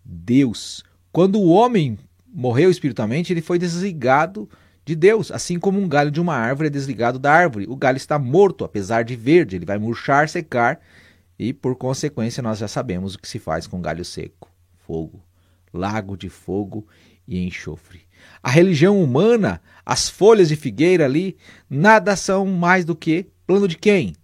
Deus. 0.05 0.85
Quando 1.13 1.39
o 1.39 1.49
homem 1.49 1.99
morreu 2.27 2.71
espiritualmente, 2.71 3.33
ele 3.33 3.41
foi 3.41 3.59
desligado 3.59 4.49
de 4.85 4.97
Deus, 4.97 5.31
assim 5.31 5.59
como 5.59 5.79
um 5.79 5.89
galho 5.89 6.11
de 6.11 6.21
uma 6.21 6.35
árvore 6.35 6.69
é 6.69 6.71
desligado 6.71 7.19
da 7.19 7.33
árvore. 7.33 7.67
O 7.69 7.77
galho 7.77 7.97
está 7.97 8.19
morto, 8.19 8.65
apesar 8.65 9.05
de 9.05 9.17
verde, 9.17 9.57
ele 9.57 9.67
vai 9.67 9.79
murchar, 9.79 10.29
secar 10.29 10.81
e, 11.39 11.53
por 11.53 11.77
consequência, 11.77 12.43
nós 12.43 12.59
já 12.59 12.67
sabemos 12.67 13.15
o 13.15 13.19
que 13.19 13.29
se 13.29 13.39
faz 13.39 13.67
com 13.67 13.81
galho 13.81 14.05
seco: 14.05 14.51
fogo, 14.79 15.23
lago 15.73 16.17
de 16.17 16.29
fogo 16.29 16.87
e 17.27 17.47
enxofre. 17.47 18.08
A 18.43 18.51
religião 18.51 19.03
humana, 19.03 19.61
as 19.85 20.09
folhas 20.09 20.49
de 20.49 20.57
figueira 20.57 21.05
ali, 21.05 21.37
nada 21.69 22.15
são 22.17 22.47
mais 22.47 22.85
do 22.85 22.95
que 22.95 23.31
plano 23.47 23.67
de 23.67 23.77
quem? 23.77 24.15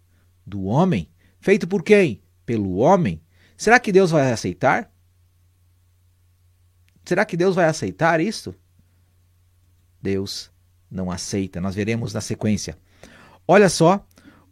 Do 0.47 0.65
homem. 0.65 1.09
Feito 1.41 1.67
por 1.67 1.83
quem? 1.83 2.23
Pelo 2.45 2.77
homem. 2.77 3.21
Será 3.57 3.81
que 3.81 3.93
Deus 3.93 4.11
vai 4.11 4.31
aceitar? 4.33 4.91
Será 7.05 7.25
que 7.25 7.37
Deus 7.37 7.55
vai 7.55 7.67
aceitar 7.67 8.21
isso? 8.21 8.55
Deus 10.01 10.51
não 10.91 11.11
aceita. 11.11 11.61
Nós 11.61 11.75
veremos 11.75 12.13
na 12.13 12.21
sequência. 12.21 12.79
Olha 13.47 13.69
só 13.69 14.07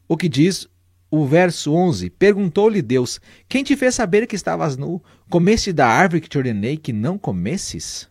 o 0.09 0.17
que 0.17 0.29
diz 0.29 0.69
o 1.11 1.27
verso 1.27 1.73
11: 1.73 2.11
Perguntou-lhe 2.11 2.83
Deus: 2.83 3.21
Quem 3.49 3.63
te 3.63 3.77
fez 3.77 3.95
saber 3.95 4.27
que 4.27 4.37
estavas 4.37 4.77
nu? 4.77 5.03
Comeste 5.31 5.73
da 5.73 5.87
árvore 5.87 6.21
que 6.21 6.29
te 6.29 6.39
ordenei 6.39 6.77
que 6.77 6.93
não 6.93 7.19
comesses? 7.19 8.09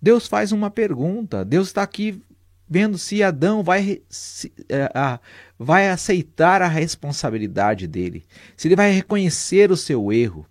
Deus 0.00 0.26
faz 0.26 0.52
uma 0.52 0.70
pergunta. 0.70 1.44
Deus 1.44 1.68
está 1.68 1.82
aqui 1.82 2.22
vendo 2.68 2.98
se 2.98 3.22
Adão 3.22 3.62
vai, 3.62 4.02
se, 4.08 4.48
uh, 4.48 5.18
vai 5.58 5.88
aceitar 5.88 6.60
a 6.60 6.68
responsabilidade 6.68 7.86
dele, 7.86 8.26
se 8.56 8.68
ele 8.68 8.76
vai 8.76 8.90
reconhecer 8.90 9.70
o 9.70 9.76
seu 9.76 10.12
erro. 10.12 10.46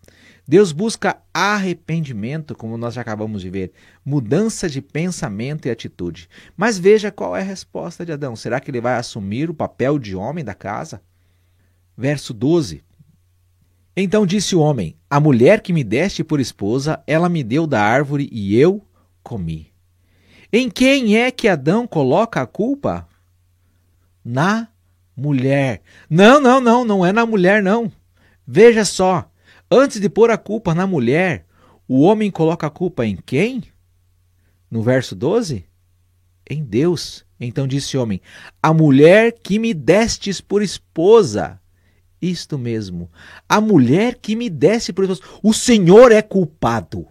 Deus 0.48 0.72
busca 0.72 1.18
arrependimento, 1.34 2.56
como 2.56 2.77
nós 2.77 2.94
já 2.94 3.01
acabamos 3.01 3.42
de 3.42 3.50
ver, 3.50 3.74
mudança 4.04 4.70
de 4.70 4.82
pensamento 4.82 5.68
e 5.68 5.72
atitude. 5.72 6.30
Mas 6.56 6.80
veja 6.80 7.12
qual 7.12 7.36
é 7.36 7.42
a 7.42 7.44
resposta 7.44 8.06
de 8.06 8.13
Adão. 8.13 8.34
Será 8.34 8.62
que 8.62 8.72
ele 8.72 8.80
vai 8.80 8.96
assumir 8.96 9.50
o 9.50 9.54
papel 9.54 10.00
de 10.00 10.16
homem 10.16 10.46
da 10.46 10.54
casa? 10.54 11.01
Verso 11.98 12.34
12. 12.34 12.82
Então 13.94 14.25
disse 14.25 14.56
o 14.56 14.62
homem: 14.62 14.96
A 15.10 15.20
mulher 15.20 15.60
que 15.60 15.74
me 15.74 15.84
deste 15.84 16.24
por 16.24 16.39
esposa, 16.39 17.04
ela 17.06 17.27
me 17.27 17.44
deu 17.44 17.68
da 17.68 17.82
árvore 17.82 18.30
e 18.32 18.56
eu 18.58 18.87
comi. 19.27 19.74
Em 20.53 20.69
quem 20.69 21.17
é 21.17 21.29
que 21.29 21.50
Adão 21.50 21.86
coloca 21.86 22.41
a 22.41 22.48
culpa? 22.48 23.05
Na 24.24 24.69
mulher. 25.15 25.81
Não, 26.10 26.39
não, 26.39 26.62
não, 26.62 26.86
não 26.86 27.05
é 27.05 27.12
na 27.12 27.25
mulher, 27.25 27.62
não. 27.62 27.91
Veja 28.48 28.86
só, 28.86 29.29
antes 29.69 30.00
de 30.00 30.07
pôr 30.07 30.31
a 30.31 30.38
culpa 30.38 30.74
na 30.74 30.88
mulher, 30.88 31.46
o 31.86 32.00
homem 32.00 32.31
coloca 32.31 32.67
a 32.67 32.69
culpa 32.69 33.05
em 33.05 33.17
quem? 33.17 33.63
No 34.72 34.81
verso 34.81 35.13
12? 35.13 35.65
Em 36.50 36.63
Deus. 36.63 37.25
Então 37.38 37.67
disse 37.67 37.98
o 37.98 38.01
homem: 38.01 38.22
A 38.63 38.74
mulher 38.74 39.34
que 39.43 39.60
me 39.60 39.74
destes 39.74 40.39
por 40.39 40.62
esposa. 40.62 41.60
Isto 42.22 42.57
mesmo. 42.57 43.12
A 43.48 43.60
mulher 43.60 44.15
que 44.15 44.38
me 44.38 44.50
deste 44.50 44.93
por 44.93 45.03
esposa. 45.03 45.22
O 45.43 45.53
Senhor 45.53 46.13
é 46.13 46.22
culpado. 46.22 47.05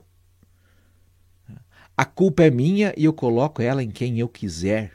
A 1.97 2.05
culpa 2.05 2.45
é 2.45 2.51
minha 2.51 2.93
e 2.97 3.05
eu 3.05 3.13
coloco 3.13 3.63
ela 3.63 3.83
em 3.83 3.91
quem 3.91 4.19
eu 4.19 4.29
quiser. 4.29 4.93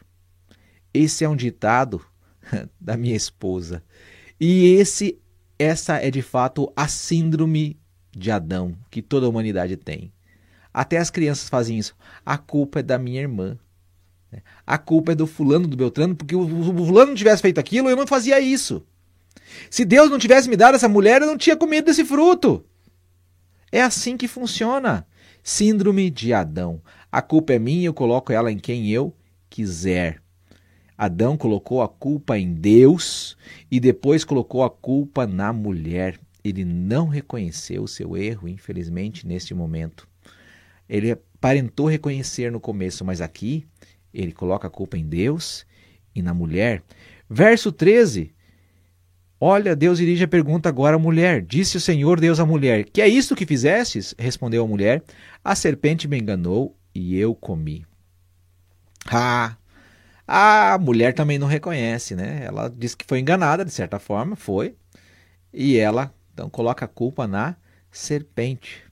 Esse 0.93 1.23
é 1.23 1.29
um 1.29 1.35
ditado 1.35 2.05
da 2.79 2.95
minha 2.95 3.15
esposa. 3.15 3.83
E 4.39 4.75
esse 4.75 5.19
essa 5.57 5.97
é 5.97 6.09
de 6.09 6.21
fato 6.21 6.71
a 6.75 6.87
síndrome 6.87 7.79
de 8.11 8.31
Adão 8.31 8.75
que 8.89 9.01
toda 9.01 9.25
a 9.25 9.29
humanidade 9.29 9.77
tem. 9.77 10.11
Até 10.73 10.97
as 10.97 11.09
crianças 11.09 11.49
fazem 11.49 11.77
isso. 11.77 11.95
A 12.25 12.37
culpa 12.37 12.79
é 12.79 12.83
da 12.83 12.97
minha 12.97 13.21
irmã. 13.21 13.57
A 14.65 14.77
culpa 14.77 15.11
é 15.11 15.15
do 15.15 15.27
fulano 15.27 15.67
do 15.67 15.75
Beltrano, 15.75 16.15
porque 16.15 16.35
o 16.35 16.47
fulano 16.47 17.07
não 17.07 17.15
tivesse 17.15 17.41
feito 17.41 17.59
aquilo, 17.59 17.89
eu 17.89 17.97
não 17.97 18.07
fazia 18.07 18.39
isso. 18.39 18.85
Se 19.69 19.83
Deus 19.83 20.09
não 20.09 20.17
tivesse 20.17 20.49
me 20.49 20.55
dado 20.55 20.75
essa 20.75 20.87
mulher, 20.87 21.21
eu 21.21 21.27
não 21.27 21.37
tinha 21.37 21.57
comido 21.57 21.85
desse 21.85 22.05
fruto. 22.05 22.65
É 23.71 23.81
assim 23.81 24.15
que 24.15 24.27
funciona. 24.27 25.05
Síndrome 25.43 26.11
de 26.11 26.33
Adão. 26.33 26.81
A 27.11 27.21
culpa 27.21 27.53
é 27.53 27.59
minha, 27.59 27.87
eu 27.87 27.93
coloco 27.93 28.31
ela 28.31 28.51
em 28.51 28.59
quem 28.59 28.89
eu 28.89 29.13
quiser. 29.49 30.21
Adão 30.95 31.35
colocou 31.35 31.81
a 31.81 31.89
culpa 31.89 32.37
em 32.37 32.53
Deus 32.53 33.35
e 33.69 33.79
depois 33.79 34.23
colocou 34.23 34.63
a 34.63 34.69
culpa 34.69 35.25
na 35.25 35.51
mulher. 35.51 36.19
Ele 36.43 36.63
não 36.63 37.07
reconheceu 37.07 37.83
o 37.83 37.87
seu 37.87 38.15
erro, 38.15 38.47
infelizmente, 38.47 39.25
neste 39.25 39.53
momento. 39.53 40.07
Ele 40.87 41.11
aparentou 41.11 41.87
reconhecer 41.87 42.51
no 42.51 42.59
começo, 42.59 43.03
mas 43.03 43.19
aqui 43.19 43.65
ele 44.13 44.31
coloca 44.31 44.67
a 44.67 44.71
culpa 44.71 44.95
em 44.95 45.07
Deus 45.07 45.65
e 46.13 46.21
na 46.21 46.35
mulher. 46.35 46.83
Verso 47.27 47.71
13 47.71 48.31
Olha, 49.43 49.75
Deus 49.75 49.97
dirige 49.97 50.23
a 50.23 50.27
pergunta 50.27 50.69
agora 50.69 50.97
à 50.97 50.99
mulher. 50.99 51.41
Disse 51.41 51.75
o 51.75 51.81
Senhor 51.81 52.19
Deus 52.19 52.39
à 52.39 52.45
mulher: 52.45 52.85
Que 52.85 53.01
é 53.01 53.07
isto 53.07 53.35
que 53.35 53.43
fizestes? 53.43 54.13
Respondeu 54.19 54.63
a 54.63 54.67
mulher: 54.67 55.03
A 55.43 55.55
serpente 55.55 56.07
me 56.07 56.19
enganou 56.19 56.77
e 56.93 57.17
eu 57.17 57.33
comi. 57.33 57.83
Ah, 59.07 59.57
a 60.27 60.77
mulher 60.77 61.15
também 61.15 61.39
não 61.39 61.47
reconhece, 61.47 62.15
né? 62.15 62.43
Ela 62.45 62.69
diz 62.69 62.93
que 62.93 63.03
foi 63.07 63.19
enganada, 63.19 63.65
de 63.65 63.71
certa 63.71 63.97
forma, 63.97 64.35
foi. 64.35 64.75
E 65.51 65.75
ela 65.75 66.13
então 66.31 66.47
coloca 66.47 66.85
a 66.85 66.87
culpa 66.87 67.25
na 67.25 67.55
serpente. 67.89 68.83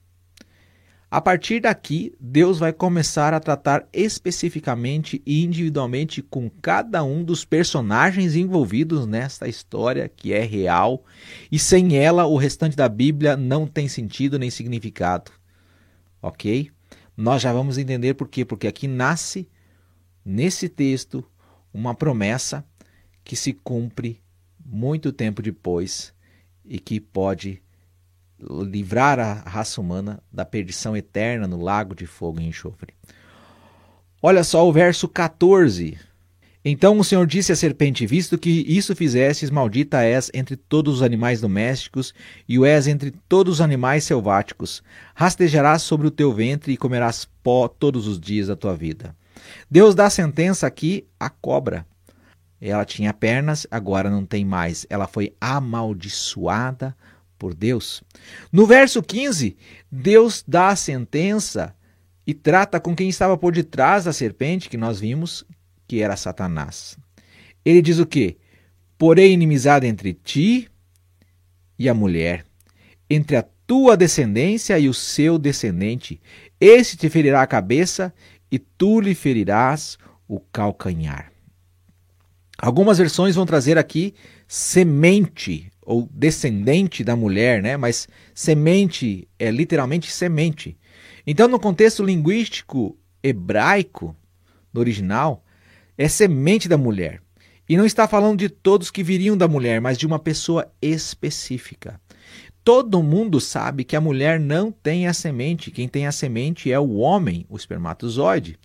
A 1.10 1.20
partir 1.20 1.60
daqui, 1.60 2.14
Deus 2.20 2.60
vai 2.60 2.72
começar 2.72 3.34
a 3.34 3.40
tratar 3.40 3.84
especificamente 3.92 5.20
e 5.26 5.42
individualmente 5.42 6.22
com 6.22 6.48
cada 6.48 7.02
um 7.02 7.24
dos 7.24 7.44
personagens 7.44 8.36
envolvidos 8.36 9.06
nesta 9.06 9.48
história 9.48 10.08
que 10.08 10.32
é 10.32 10.44
real 10.44 11.04
e 11.50 11.58
sem 11.58 11.96
ela 11.96 12.26
o 12.26 12.36
restante 12.36 12.76
da 12.76 12.88
Bíblia 12.88 13.36
não 13.36 13.66
tem 13.66 13.88
sentido 13.88 14.38
nem 14.38 14.50
significado. 14.50 15.32
Ok? 16.22 16.70
Nós 17.16 17.42
já 17.42 17.52
vamos 17.52 17.76
entender 17.76 18.14
por 18.14 18.28
quê. 18.28 18.44
Porque 18.44 18.68
aqui 18.68 18.86
nasce, 18.86 19.48
nesse 20.24 20.68
texto, 20.68 21.24
uma 21.74 21.92
promessa 21.92 22.64
que 23.24 23.34
se 23.34 23.52
cumpre 23.52 24.22
muito 24.64 25.12
tempo 25.12 25.42
depois 25.42 26.14
e 26.64 26.78
que 26.78 27.00
pode 27.00 27.60
livrar 28.48 29.18
a 29.18 29.34
raça 29.34 29.80
humana 29.80 30.22
da 30.32 30.44
perdição 30.44 30.96
eterna 30.96 31.46
no 31.46 31.60
lago 31.60 31.94
de 31.94 32.06
fogo 32.06 32.40
e 32.40 32.46
enxofre. 32.46 32.94
Olha 34.22 34.44
só 34.44 34.68
o 34.68 34.72
verso 34.72 35.08
14. 35.08 35.98
Então 36.62 36.98
o 36.98 37.04
Senhor 37.04 37.26
disse 37.26 37.52
à 37.52 37.56
serpente: 37.56 38.06
Visto 38.06 38.36
que 38.36 38.50
isso 38.68 38.94
fizestes, 38.94 39.50
maldita 39.50 40.02
és 40.02 40.30
entre 40.34 40.56
todos 40.56 40.96
os 40.96 41.02
animais 41.02 41.40
domésticos, 41.40 42.12
e 42.46 42.58
o 42.58 42.66
és 42.66 42.86
entre 42.86 43.12
todos 43.28 43.54
os 43.54 43.60
animais 43.62 44.04
selváticos. 44.04 44.82
Rastejarás 45.14 45.82
sobre 45.82 46.06
o 46.06 46.10
teu 46.10 46.32
ventre 46.32 46.72
e 46.72 46.76
comerás 46.76 47.26
pó 47.42 47.66
todos 47.66 48.06
os 48.06 48.20
dias 48.20 48.48
da 48.48 48.56
tua 48.56 48.76
vida. 48.76 49.16
Deus 49.70 49.94
dá 49.94 50.10
sentença 50.10 50.66
aqui 50.66 51.06
à 51.18 51.30
cobra. 51.30 51.86
Ela 52.60 52.84
tinha 52.84 53.14
pernas, 53.14 53.66
agora 53.70 54.10
não 54.10 54.26
tem 54.26 54.44
mais. 54.44 54.86
Ela 54.90 55.06
foi 55.06 55.34
amaldiçoada 55.40 56.94
por 57.40 57.54
Deus. 57.54 58.04
No 58.52 58.66
verso 58.66 59.02
15, 59.02 59.56
Deus 59.90 60.44
dá 60.46 60.68
a 60.68 60.76
sentença 60.76 61.74
e 62.26 62.34
trata 62.34 62.78
com 62.78 62.94
quem 62.94 63.08
estava 63.08 63.36
por 63.38 63.54
detrás 63.54 64.04
da 64.04 64.12
serpente 64.12 64.68
que 64.68 64.76
nós 64.76 65.00
vimos, 65.00 65.42
que 65.88 66.02
era 66.02 66.16
Satanás. 66.18 66.98
Ele 67.64 67.80
diz 67.80 67.98
o 67.98 68.04
quê? 68.04 68.36
Porém 68.98 69.32
inimizade 69.32 69.86
entre 69.86 70.12
ti 70.12 70.68
e 71.78 71.88
a 71.88 71.94
mulher, 71.94 72.44
entre 73.08 73.36
a 73.36 73.44
tua 73.66 73.96
descendência 73.96 74.78
e 74.78 74.86
o 74.86 74.92
seu 74.92 75.38
descendente. 75.38 76.20
Este 76.60 76.94
te 76.94 77.08
ferirá 77.08 77.40
a 77.40 77.46
cabeça 77.46 78.12
e 78.52 78.58
tu 78.58 79.00
lhe 79.00 79.14
ferirás 79.14 79.96
o 80.28 80.38
calcanhar. 80.38 81.32
Algumas 82.58 82.98
versões 82.98 83.34
vão 83.34 83.46
trazer 83.46 83.78
aqui 83.78 84.14
semente 84.46 85.69
ou 85.82 86.08
descendente 86.12 87.02
da 87.02 87.16
mulher, 87.16 87.62
né? 87.62 87.76
Mas 87.76 88.08
semente 88.34 89.28
é 89.38 89.50
literalmente 89.50 90.10
semente. 90.10 90.76
Então, 91.26 91.48
no 91.48 91.58
contexto 91.58 92.04
linguístico 92.04 92.98
hebraico, 93.22 94.16
no 94.72 94.80
original, 94.80 95.44
é 95.96 96.08
semente 96.08 96.68
da 96.68 96.78
mulher. 96.78 97.20
E 97.68 97.76
não 97.76 97.86
está 97.86 98.08
falando 98.08 98.38
de 98.38 98.48
todos 98.48 98.90
que 98.90 99.02
viriam 99.02 99.36
da 99.36 99.46
mulher, 99.46 99.80
mas 99.80 99.96
de 99.96 100.06
uma 100.06 100.18
pessoa 100.18 100.70
específica. 100.82 102.00
Todo 102.64 103.02
mundo 103.02 103.40
sabe 103.40 103.84
que 103.84 103.96
a 103.96 104.00
mulher 104.00 104.38
não 104.38 104.70
tem 104.70 105.06
a 105.06 105.14
semente. 105.14 105.70
Quem 105.70 105.88
tem 105.88 106.06
a 106.06 106.12
semente 106.12 106.70
é 106.70 106.78
o 106.78 106.96
homem, 106.96 107.46
o 107.48 107.56
espermatozoide. 107.56 108.58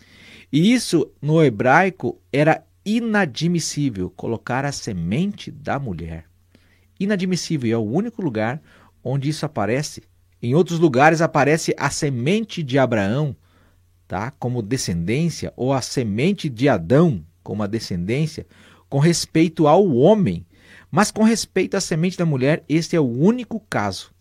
E 0.51 0.73
isso 0.73 1.11
no 1.21 1.43
hebraico 1.43 2.19
era 2.31 2.63
inadmissível 2.85 4.09
colocar 4.09 4.65
a 4.65 4.71
semente 4.71 5.49
da 5.49 5.79
mulher 5.79 6.25
inadmissível 6.99 7.69
e 7.69 7.71
é 7.71 7.77
o 7.77 7.81
único 7.81 8.21
lugar 8.21 8.61
onde 9.03 9.29
isso 9.29 9.45
aparece. 9.45 10.03
Em 10.41 10.53
outros 10.53 10.79
lugares 10.79 11.21
aparece 11.21 11.73
a 11.77 11.89
semente 11.89 12.61
de 12.61 12.77
Abraão, 12.77 13.35
tá? 14.07 14.31
Como 14.31 14.61
descendência 14.61 15.53
ou 15.55 15.73
a 15.73 15.81
semente 15.81 16.49
de 16.49 16.69
Adão 16.69 17.23
como 17.43 17.61
a 17.61 17.67
descendência 17.67 18.45
com 18.89 18.97
respeito 18.97 19.67
ao 19.67 19.87
homem, 19.95 20.45
mas 20.91 21.11
com 21.11 21.23
respeito 21.23 21.77
à 21.77 21.81
semente 21.81 22.17
da 22.17 22.25
mulher, 22.25 22.63
este 22.67 22.95
é 22.95 22.99
o 22.99 23.07
único 23.07 23.59
caso. 23.69 24.11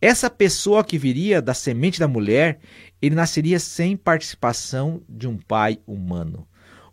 Essa 0.00 0.30
pessoa 0.30 0.84
que 0.84 0.96
viria 0.96 1.42
da 1.42 1.54
semente 1.54 1.98
da 1.98 2.06
mulher, 2.06 2.60
ele 3.02 3.14
nasceria 3.14 3.58
sem 3.58 3.96
participação 3.96 5.02
de 5.08 5.26
um 5.26 5.36
pai 5.36 5.78
humano. 5.86 6.46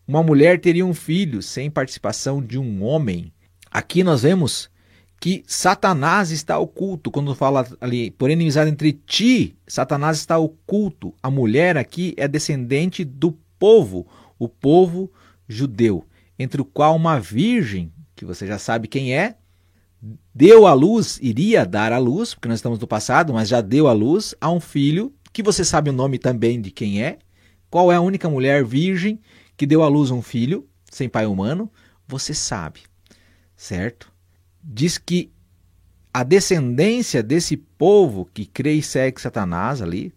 Uma 0.08 0.24
mulher 0.24 0.60
teria 0.60 0.86
um 0.86 0.94
filho 0.94 1.42
sem 1.42 1.70
participação 1.70 2.42
de 2.42 2.58
um 2.58 2.84
homem. 2.84 3.32
Aqui 3.70 4.04
nós 4.04 4.24
vemos 4.24 4.70
que 5.20 5.44
Satanás 5.48 6.32
está 6.32 6.58
oculto. 6.60 7.10
Quando 7.12 7.34
fala 7.36 7.68
ali, 7.82 8.12
por 8.12 8.30
inimizade 8.30 8.70
entre 8.70 8.94
ti, 8.94 9.56
Satanás 9.68 10.18
está 10.18 10.38
oculto. 10.38 11.14
A 11.22 11.30
mulher 11.30 11.78
aqui 11.78 12.14
é 12.18 12.28
descendente 12.28 13.04
do 13.04 13.32
povo, 13.58 14.08
o 14.38 14.48
povo 14.48 15.12
judeu, 15.48 16.06
entre 16.38 16.62
o 16.62 16.66
qual 16.66 16.96
uma 16.96 17.20
virgem, 17.20 17.92
que 18.16 18.26
você 18.26 18.46
já 18.46 18.58
sabe 18.58 18.88
quem 18.88 19.16
é, 19.16 19.36
deu 20.34 20.68
à 20.68 20.74
luz, 20.74 21.20
iria 21.22 21.66
dar 21.66 21.92
à 21.92 21.98
luz, 21.98 22.34
porque 22.34 22.48
nós 22.48 22.60
estamos 22.60 22.80
no 22.80 22.88
passado, 22.88 23.34
mas 23.34 23.48
já 23.48 23.62
deu 23.62 23.88
à 23.88 23.94
luz 23.94 24.36
a 24.40 24.52
um 24.52 24.60
filho 24.60 25.14
que 25.32 25.44
você 25.44 25.66
sabe 25.66 25.90
o 25.90 25.94
nome 25.94 26.18
também 26.18 26.62
de 26.62 26.72
quem 26.72 27.04
é. 27.04 27.18
Qual 27.70 27.92
é 27.92 27.96
a 27.96 28.02
única 28.02 28.30
mulher 28.30 28.64
virgem 28.64 29.20
que 29.58 29.66
deu 29.66 29.84
à 29.84 29.88
luz 29.88 30.12
um 30.12 30.22
filho 30.22 30.68
sem 30.90 31.10
pai 31.10 31.26
humano? 31.26 31.72
Você 32.08 32.34
sabe, 32.34 32.82
certo? 33.56 34.15
Diz 34.68 34.98
que 34.98 35.32
a 36.12 36.24
descendência 36.24 37.22
desse 37.22 37.56
povo 37.56 38.26
que 38.34 38.48
crê 38.48 38.74
e 38.74 38.82
segue 38.82 39.22
Satanás 39.22 39.80
ali 39.80 40.12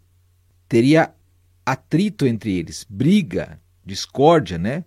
teria 0.67 1.13
atrito 1.67 2.27
entre 2.27 2.57
eles, 2.57 2.87
briga, 2.89 3.61
discórdia, 3.85 4.57
né? 4.57 4.85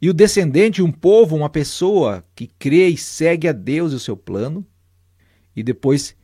E 0.00 0.10
o 0.10 0.14
descendente, 0.14 0.82
um 0.82 0.92
povo, 0.92 1.34
uma 1.34 1.48
pessoa 1.48 2.22
que 2.34 2.48
crê 2.58 2.88
e 2.88 2.98
segue 2.98 3.48
a 3.48 3.52
Deus 3.52 3.92
e 3.92 3.96
o 3.96 4.00
seu 4.00 4.16
plano, 4.16 4.64
e 5.56 5.62
depois 5.62 6.14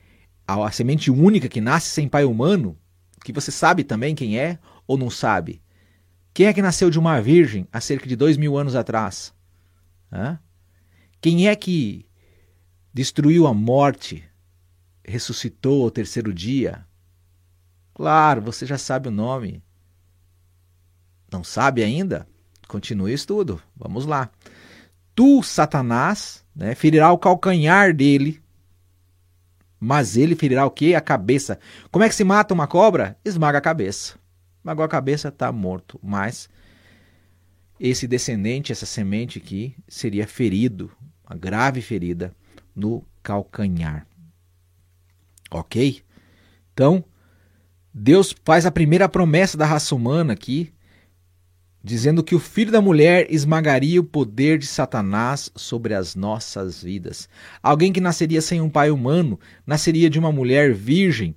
a, 0.47 0.67
a 0.67 0.71
semente 0.71 1.11
única 1.11 1.49
que 1.49 1.61
nasce 1.61 1.89
sem 1.89 2.07
pai 2.07 2.25
humano, 2.25 2.79
que 3.25 3.33
você 3.33 3.51
sabe 3.51 3.83
também 3.83 4.15
quem 4.15 4.39
é 4.39 4.59
ou 4.87 4.99
não 4.99 5.09
sabe. 5.09 5.63
Quem 6.35 6.47
é 6.47 6.53
que 6.53 6.61
nasceu 6.61 6.91
de 6.91 6.99
uma 6.99 7.21
virgem 7.21 7.67
há 7.73 7.81
cerca 7.81 8.07
de 8.07 8.15
dois 8.15 8.37
mil 8.37 8.59
anos 8.59 8.75
atrás? 8.75 9.33
Hã? 10.13 10.39
Quem 11.21 11.49
é 11.49 11.57
que 11.57 12.05
destruiu 12.95 13.49
a 13.49 13.53
morte, 13.53 14.25
ressuscitou 15.05 15.83
ao 15.83 15.91
terceiro 15.91 16.33
dia? 16.33 16.87
Claro, 17.93 18.41
você 18.41 18.65
já 18.65 18.79
sabe 18.79 19.09
o 19.09 19.11
nome. 19.11 19.61
Não 21.31 21.43
sabe 21.43 21.83
ainda? 21.83 22.29
Continue 22.69 23.11
o 23.11 23.15
estudo. 23.15 23.61
Vamos 23.77 24.07
lá. 24.07 24.31
Tu, 25.13 25.43
Satanás, 25.43 26.45
né, 26.55 26.77
ferirá 26.77 27.11
o 27.11 27.19
calcanhar 27.19 27.93
dele, 27.93 28.41
mas 29.79 30.17
ele 30.17 30.37
ferirá 30.37 30.65
o 30.65 30.71
quê? 30.71 30.95
A 30.95 31.01
cabeça. 31.01 31.59
Como 31.91 32.05
é 32.05 32.09
que 32.09 32.15
se 32.15 32.25
mata 32.25 32.55
uma 32.55 32.69
cobra? 32.69 33.19
Esmaga 33.25 33.59
a 33.59 33.61
cabeça. 33.61 34.15
Esmagou 34.61 34.85
a 34.85 34.89
cabeça, 34.89 35.29
está 35.29 35.53
morto. 35.53 36.01
Mas 36.03 36.49
esse 37.79 38.07
descendente, 38.07 38.73
essa 38.73 38.87
semente 38.87 39.39
aqui, 39.39 39.77
seria 39.87 40.27
ferido, 40.27 40.91
uma 41.29 41.37
grave 41.37 41.83
ferida 41.83 42.35
no 42.75 43.05
calcanhar. 43.23 44.07
Ok? 45.51 46.03
Então, 46.73 47.05
Deus 47.93 48.35
faz 48.45 48.67
a 48.67 48.73
primeira 48.73 49.09
promessa 49.09 49.57
da 49.57 49.65
raça 49.65 49.95
humana 49.95 50.33
aqui, 50.33 50.73
dizendo 51.83 52.25
que 52.25 52.35
o 52.35 52.41
filho 52.41 52.73
da 52.73 52.81
mulher 52.81 53.27
esmagaria 53.31 54.01
o 54.01 54.05
poder 54.05 54.59
de 54.59 54.67
Satanás 54.67 55.51
sobre 55.55 55.95
as 55.95 56.15
nossas 56.15 56.83
vidas. 56.83 57.29
Alguém 57.63 57.93
que 57.93 58.01
nasceria 58.01 58.41
sem 58.41 58.61
um 58.61 58.71
pai 58.71 58.91
humano, 58.91 59.39
nasceria 59.67 60.11
de 60.11 60.19
uma 60.19 60.33
mulher 60.33 60.73
virgem, 60.73 61.37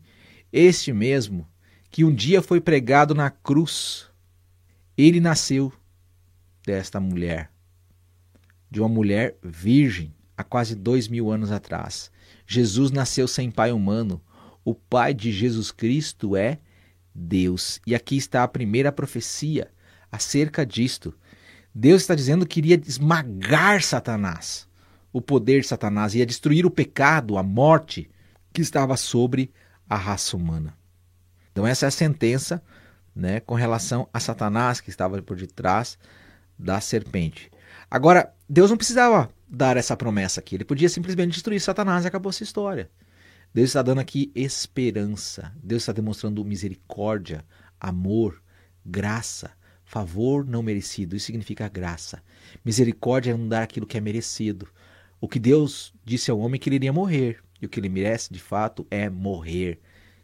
este 0.51 0.91
mesmo 0.94 1.48
que 1.91 2.03
um 2.03 2.13
dia 2.13 2.41
foi 2.41 2.60
pregado 2.60 3.13
na 3.13 3.29
cruz. 3.29 4.08
Ele 4.98 5.20
nasceu 5.20 5.72
desta 6.65 7.00
mulher, 7.00 7.51
de 8.72 8.79
uma 8.79 8.89
mulher 8.89 9.38
virgem, 9.44 10.13
há 10.38 10.44
quase 10.44 10.75
dois 10.75 11.08
mil 11.08 11.32
anos 11.32 11.51
atrás. 11.51 12.12
Jesus 12.46 12.91
nasceu 12.91 13.27
sem 13.27 13.50
pai 13.50 13.72
humano. 13.72 14.22
O 14.63 14.75
pai 14.75 15.13
de 15.13 15.32
Jesus 15.32 15.72
Cristo 15.72 16.38
é 16.38 16.60
Deus. 17.13 17.82
E 17.86 17.96
aqui 17.96 18.15
está 18.15 18.44
a 18.44 18.48
primeira 18.48 18.91
profecia 18.91 19.72
acerca 20.12 20.65
disto. 20.65 21.13
Deus 21.74 22.01
está 22.01 22.15
dizendo 22.15 22.46
que 22.46 22.60
iria 22.60 22.82
esmagar 22.86 23.84
Satanás, 23.84 24.67
o 25.12 25.22
poder 25.22 25.62
de 25.62 25.67
Satanás, 25.67 26.15
ia 26.15 26.25
destruir 26.25 26.65
o 26.65 26.72
pecado, 26.72 27.38
a 27.38 27.44
morte 27.44 28.10
que 28.53 28.62
estava 28.62 28.98
sobre 28.98 29.51
a 29.89 29.96
raça 29.96 30.36
humana. 30.36 30.75
Então, 31.51 31.65
essa 31.65 31.86
é 31.86 31.88
a 31.88 31.91
sentença 31.91 32.63
né, 33.15 33.39
com 33.39 33.56
relação 33.56 34.08
a 34.13 34.19
Satanás 34.19 34.80
que 34.80 34.89
estava 34.89 35.21
por 35.21 35.38
detrás 35.38 35.97
da 36.58 36.80
serpente. 36.80 37.52
Agora, 37.89 38.34
Deus 38.50 38.69
não 38.69 38.78
precisava 38.78 39.30
dar 39.47 39.77
essa 39.77 39.95
promessa 39.95 40.39
aqui, 40.39 40.55
ele 40.55 40.65
podia 40.65 40.89
simplesmente 40.89 41.33
destruir 41.33 41.60
Satanás 41.60 42.03
e 42.03 42.07
acabou 42.07 42.29
essa 42.29 42.43
história. 42.43 42.89
Deus 43.53 43.69
está 43.69 43.81
dando 43.81 43.99
aqui 43.99 44.31
esperança, 44.36 45.53
Deus 45.63 45.83
está 45.83 45.93
demonstrando 45.93 46.43
misericórdia, 46.43 47.45
amor, 47.79 48.41
graça, 48.86 49.51
Favor 49.88 50.45
não 50.45 50.62
merecido, 50.62 51.15
isso 51.15 51.27
significa 51.27 51.69
graça. 51.69 52.21
Misericórdia 52.63 53.31
é 53.31 53.38
não 53.38 53.47
dar 53.47 53.63
aquilo 53.63 53.88
que 53.88 53.97
é 53.97 54.01
merecido. 54.01 54.67
O 55.21 55.29
que 55.29 55.39
Deus 55.39 55.93
disse 56.03 56.29
ao 56.29 56.38
homem 56.39 56.57
é 56.57 56.60
que 56.60 56.67
ele 56.67 56.75
iria 56.75 56.91
morrer, 56.91 57.41
e 57.62 57.65
o 57.65 57.69
que 57.69 57.79
ele 57.79 57.88
merece 57.88 58.33
de 58.33 58.38
fato 58.38 58.86
é 58.91 59.10
morrer, 59.10 59.79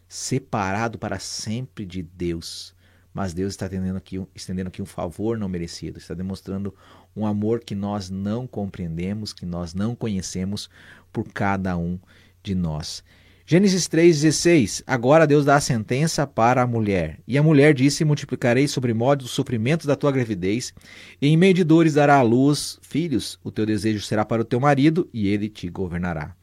separado 0.05 0.99
para 0.99 1.17
sempre 1.17 1.85
de 1.85 2.03
Deus. 2.03 2.75
Mas 3.13 3.33
Deus 3.33 3.53
está 3.53 3.65
estendendo 3.65 3.97
aqui, 3.97 4.21
estendendo 4.33 4.69
aqui 4.69 4.81
um 4.81 4.85
favor 4.85 5.37
não 5.37 5.47
merecido, 5.47 5.99
está 5.99 6.13
demonstrando 6.13 6.73
um 7.15 7.25
amor 7.25 7.59
que 7.59 7.75
nós 7.75 8.09
não 8.09 8.47
compreendemos, 8.47 9.31
que 9.31 9.45
nós 9.45 9.73
não 9.73 9.95
conhecemos 9.95 10.69
por 11.11 11.27
cada 11.31 11.77
um 11.77 11.99
de 12.41 12.55
nós. 12.55 13.03
Gênesis 13.45 13.89
3,16 13.89 14.83
Agora 14.87 15.27
Deus 15.27 15.43
dá 15.43 15.57
a 15.57 15.61
sentença 15.61 16.25
para 16.25 16.61
a 16.61 16.67
mulher. 16.67 17.19
E 17.27 17.37
a 17.37 17.43
mulher 17.43 17.73
disse: 17.73 18.05
Multiplicarei 18.05 18.69
sobre 18.69 18.93
modo 18.93 19.23
os 19.23 19.31
sofrimentos 19.31 19.85
da 19.85 19.97
tua 19.97 20.13
gravidez, 20.13 20.73
e 21.21 21.27
em 21.27 21.35
meio 21.35 21.53
de 21.53 21.63
dores 21.63 21.93
dará 21.93 22.15
à 22.15 22.21
luz 22.21 22.79
filhos. 22.81 23.37
O 23.43 23.51
teu 23.51 23.65
desejo 23.65 24.01
será 24.01 24.23
para 24.23 24.41
o 24.41 24.45
teu 24.45 24.61
marido, 24.61 25.09
e 25.13 25.27
ele 25.27 25.49
te 25.49 25.69
governará. 25.69 26.33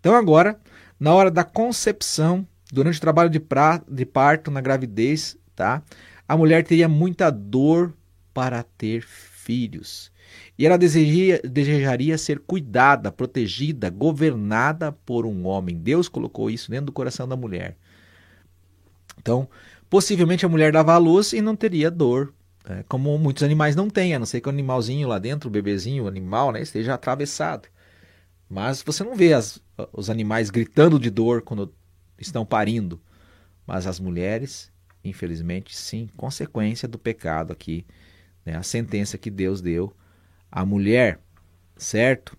Então, 0.00 0.14
agora, 0.14 0.58
na 0.98 1.12
hora 1.12 1.30
da 1.30 1.44
concepção, 1.44 2.46
durante 2.72 2.96
o 2.96 3.00
trabalho 3.00 3.28
de, 3.28 3.38
pra, 3.38 3.82
de 3.86 4.06
parto, 4.06 4.50
na 4.50 4.62
gravidez, 4.62 5.36
tá? 5.58 5.82
a 6.28 6.36
mulher 6.36 6.62
teria 6.62 6.88
muita 6.88 7.30
dor 7.30 7.94
para 8.34 8.62
ter 8.62 9.02
filhos. 9.02 10.12
E 10.58 10.66
ela 10.66 10.76
desejaria, 10.76 11.40
desejaria 11.42 12.18
ser 12.18 12.38
cuidada, 12.40 13.10
protegida, 13.10 13.88
governada 13.88 14.92
por 14.92 15.24
um 15.24 15.46
homem. 15.46 15.76
Deus 15.78 16.06
colocou 16.06 16.50
isso 16.50 16.70
dentro 16.70 16.86
do 16.86 16.92
coração 16.92 17.26
da 17.26 17.34
mulher. 17.34 17.76
Então, 19.18 19.48
possivelmente 19.88 20.44
a 20.44 20.48
mulher 20.48 20.70
dava 20.70 20.92
à 20.92 20.98
luz 20.98 21.32
e 21.32 21.40
não 21.40 21.56
teria 21.56 21.90
dor, 21.90 22.34
né? 22.68 22.84
como 22.88 23.16
muitos 23.16 23.42
animais 23.42 23.74
não 23.74 23.88
têm, 23.88 24.14
a 24.14 24.18
não 24.18 24.26
ser 24.26 24.42
que 24.42 24.48
o 24.48 24.50
animalzinho 24.52 25.08
lá 25.08 25.18
dentro, 25.18 25.48
o 25.48 25.52
bebezinho, 25.52 26.04
o 26.04 26.08
animal, 26.08 26.52
né, 26.52 26.60
esteja 26.60 26.92
atravessado. 26.92 27.68
Mas 28.50 28.82
você 28.82 29.02
não 29.02 29.16
vê 29.16 29.32
as, 29.32 29.60
os 29.92 30.10
animais 30.10 30.50
gritando 30.50 30.98
de 30.98 31.10
dor 31.10 31.42
quando 31.42 31.72
estão 32.18 32.44
parindo. 32.44 33.00
Mas 33.66 33.86
as 33.86 33.98
mulheres, 34.00 34.70
infelizmente, 35.04 35.76
sim, 35.76 36.08
consequência 36.16 36.88
do 36.88 36.98
pecado 36.98 37.52
aqui, 37.52 37.86
né, 38.44 38.56
a 38.56 38.62
sentença 38.62 39.18
que 39.18 39.30
Deus 39.30 39.60
deu 39.60 39.94
a 40.50 40.64
mulher, 40.64 41.20
certo? 41.76 42.36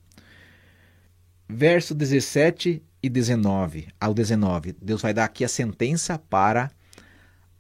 Verso 1.48 1.96
17 1.96 2.84
e 3.02 3.10
19, 3.10 3.88
ao 4.00 4.14
19, 4.14 4.76
Deus 4.82 5.02
vai 5.02 5.14
dar 5.14 5.26
aqui 5.26 5.44
a 5.44 5.50
sentença 5.50 6.18
para 6.18 6.72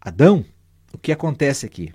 Adão. 0.01 0.45
O 0.93 0.97
que 0.97 1.12
acontece 1.12 1.65
aqui? 1.65 1.93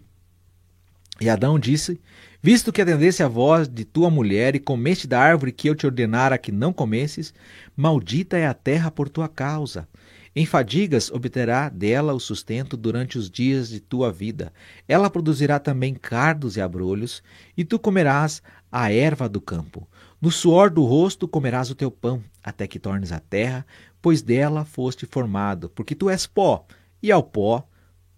E 1.21 1.29
Adão 1.29 1.59
disse: 1.59 2.01
Visto 2.43 2.73
que 2.73 2.83
atendesse 2.83 3.23
a 3.23 3.29
voz 3.29 3.69
de 3.69 3.85
tua 3.85 4.11
mulher 4.11 4.55
e 4.55 4.61
comeste 4.61 5.07
da 5.07 5.21
árvore 5.21 5.53
que 5.53 5.69
eu 5.69 5.75
te 5.75 5.87
ordenara 5.87 6.39
que 6.39 6.51
não 6.51 6.73
comesses, 6.73 7.33
maldita 7.77 8.37
é 8.37 8.47
a 8.47 8.55
terra 8.55 8.91
por 8.91 9.09
tua 9.09 9.29
causa. 9.29 9.89
Em 10.37 10.45
fadigas 10.45 11.11
obterá 11.11 11.69
dela 11.69 12.13
o 12.13 12.19
sustento 12.19 12.77
durante 12.77 13.17
os 13.17 13.31
dias 13.31 13.69
de 13.69 13.79
tua 13.79 14.11
vida. 14.11 14.53
Ela 14.89 15.09
produzirá 15.09 15.61
também 15.61 15.95
cardos 15.95 16.57
e 16.57 16.61
abrolhos, 16.61 17.23
e 17.57 17.65
tu 17.65 17.79
comerás 17.79 18.43
a 18.71 18.93
erva 18.93 19.29
do 19.29 19.41
campo. 19.41 19.89
No 20.21 20.33
suor 20.33 20.71
do 20.71 20.83
rosto 20.83 21.29
comerás 21.29 21.71
o 21.71 21.75
teu 21.75 21.91
pão, 21.91 22.25
até 22.43 22.67
que 22.67 22.81
tornes 22.81 23.13
a 23.13 23.21
terra, 23.21 23.65
pois 24.03 24.23
dela 24.23 24.65
foste 24.65 25.07
formado, 25.07 25.69
porque 25.69 25.95
tu 25.95 26.11
és 26.11 26.27
pó, 26.27 26.67
e 27.01 27.13
ao 27.13 27.23
pó 27.23 27.69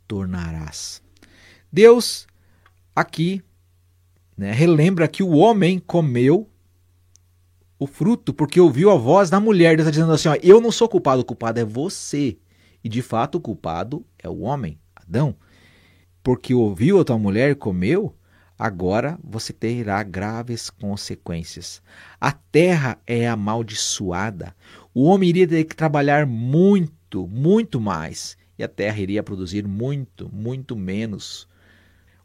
tornarás. 0.08 1.02
Deus, 1.70 2.26
aqui, 2.94 3.42
né, 4.36 4.52
relembra 4.52 5.06
que 5.06 5.22
o 5.22 5.32
homem 5.32 5.78
comeu 5.78 6.48
o 7.78 7.86
fruto 7.86 8.32
porque 8.32 8.60
ouviu 8.60 8.90
a 8.90 8.96
voz 8.96 9.28
da 9.30 9.40
mulher. 9.40 9.76
Deus 9.76 9.86
está 9.86 9.90
dizendo 9.90 10.12
assim: 10.12 10.28
ó, 10.28 10.36
eu 10.42 10.60
não 10.60 10.72
sou 10.72 10.88
culpado, 10.88 11.22
o 11.22 11.24
culpado 11.24 11.60
é 11.60 11.64
você. 11.64 12.36
E 12.82 12.88
de 12.88 13.02
fato 13.02 13.36
o 13.36 13.40
culpado 13.40 14.04
é 14.18 14.28
o 14.28 14.40
homem, 14.40 14.78
Adão. 14.94 15.34
Porque 16.22 16.54
ouviu 16.54 17.00
a 17.00 17.04
tua 17.04 17.18
mulher 17.18 17.50
e 17.50 17.54
comeu, 17.54 18.14
agora 18.58 19.18
você 19.22 19.52
terá 19.52 20.02
graves 20.02 20.70
consequências. 20.70 21.82
A 22.20 22.32
terra 22.32 22.98
é 23.06 23.28
amaldiçoada. 23.28 24.54
O 24.94 25.04
homem 25.04 25.28
iria 25.28 25.48
ter 25.48 25.64
que 25.64 25.76
trabalhar 25.76 26.26
muito, 26.26 27.26
muito 27.26 27.80
mais. 27.80 28.36
E 28.58 28.64
a 28.64 28.68
terra 28.68 28.98
iria 29.00 29.22
produzir 29.22 29.66
muito, 29.66 30.30
muito 30.32 30.74
menos. 30.74 31.48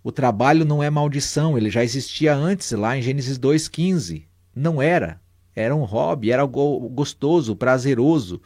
O 0.03 0.11
trabalho 0.11 0.65
não 0.65 0.81
é 0.81 0.89
maldição, 0.89 1.57
ele 1.57 1.69
já 1.69 1.83
existia 1.83 2.33
antes, 2.33 2.71
lá 2.71 2.97
em 2.97 3.01
Gênesis 3.01 3.37
2,15. 3.37 4.23
Não 4.55 4.81
era 4.81 5.19
Era 5.55 5.75
um 5.75 5.83
hobby, 5.83 6.31
era 6.31 6.41
algo 6.41 6.89
gostoso, 6.89 7.55
prazeroso. 7.55 8.41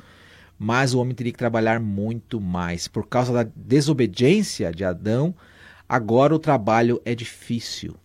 Mas 0.58 0.94
o 0.94 1.00
homem 1.00 1.14
teria 1.14 1.32
que 1.32 1.38
trabalhar 1.38 1.80
muito 1.80 2.40
mais. 2.40 2.88
Por 2.88 3.08
causa 3.08 3.34
da 3.34 3.52
desobediência 3.56 4.72
de 4.72 4.84
Adão, 4.84 5.36
agora 5.88 6.34
o 6.34 6.40
trabalho 6.40 7.02
é 7.06 7.14
difícil. 7.14 7.96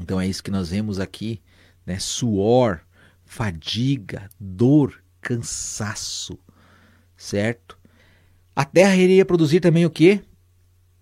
Então 0.00 0.20
é 0.20 0.26
isso 0.26 0.42
que 0.42 0.50
nós 0.50 0.70
vemos 0.70 1.00
aqui, 1.00 1.40
né? 1.84 1.98
Suor, 1.98 2.80
fadiga, 3.24 4.28
dor, 4.38 5.02
cansaço, 5.20 6.38
certo? 7.16 7.78
A 8.54 8.64
terra 8.64 8.96
iria 8.96 9.24
produzir 9.24 9.60
também 9.60 9.86
o 9.86 9.90
quê? 9.90 10.22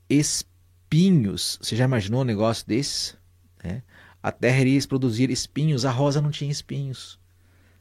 Espinhos. 0.09 1.59
Você 1.61 1.77
já 1.77 1.85
imaginou 1.85 2.23
um 2.23 2.25
negócio 2.25 2.67
desse? 2.67 3.15
A 4.27 4.33
terra 4.33 4.61
iria 4.63 4.89
produzir 4.89 5.31
espinhos, 5.31 5.85
a 5.85 5.91
rosa 5.93 6.21
não 6.21 6.33
tinha 6.33 6.51
espinhos. 6.51 7.17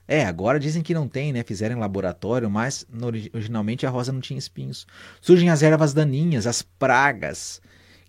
É, 0.08 0.24
agora 0.26 0.60
dizem 0.60 0.84
que 0.84 0.94
não 0.94 1.08
tem, 1.08 1.34
né? 1.34 1.44
Fizeram 1.44 1.76
em 1.76 1.80
laboratório, 1.80 2.48
mas 2.52 2.86
originalmente 3.34 3.84
a 3.84 3.90
rosa 3.90 4.12
não 4.12 4.22
tinha 4.22 4.38
espinhos. 4.38 4.86
Surgem 5.20 5.50
as 5.50 5.64
ervas 5.64 5.92
daninhas, 5.92 6.46
as 6.46 6.62
pragas 6.62 7.60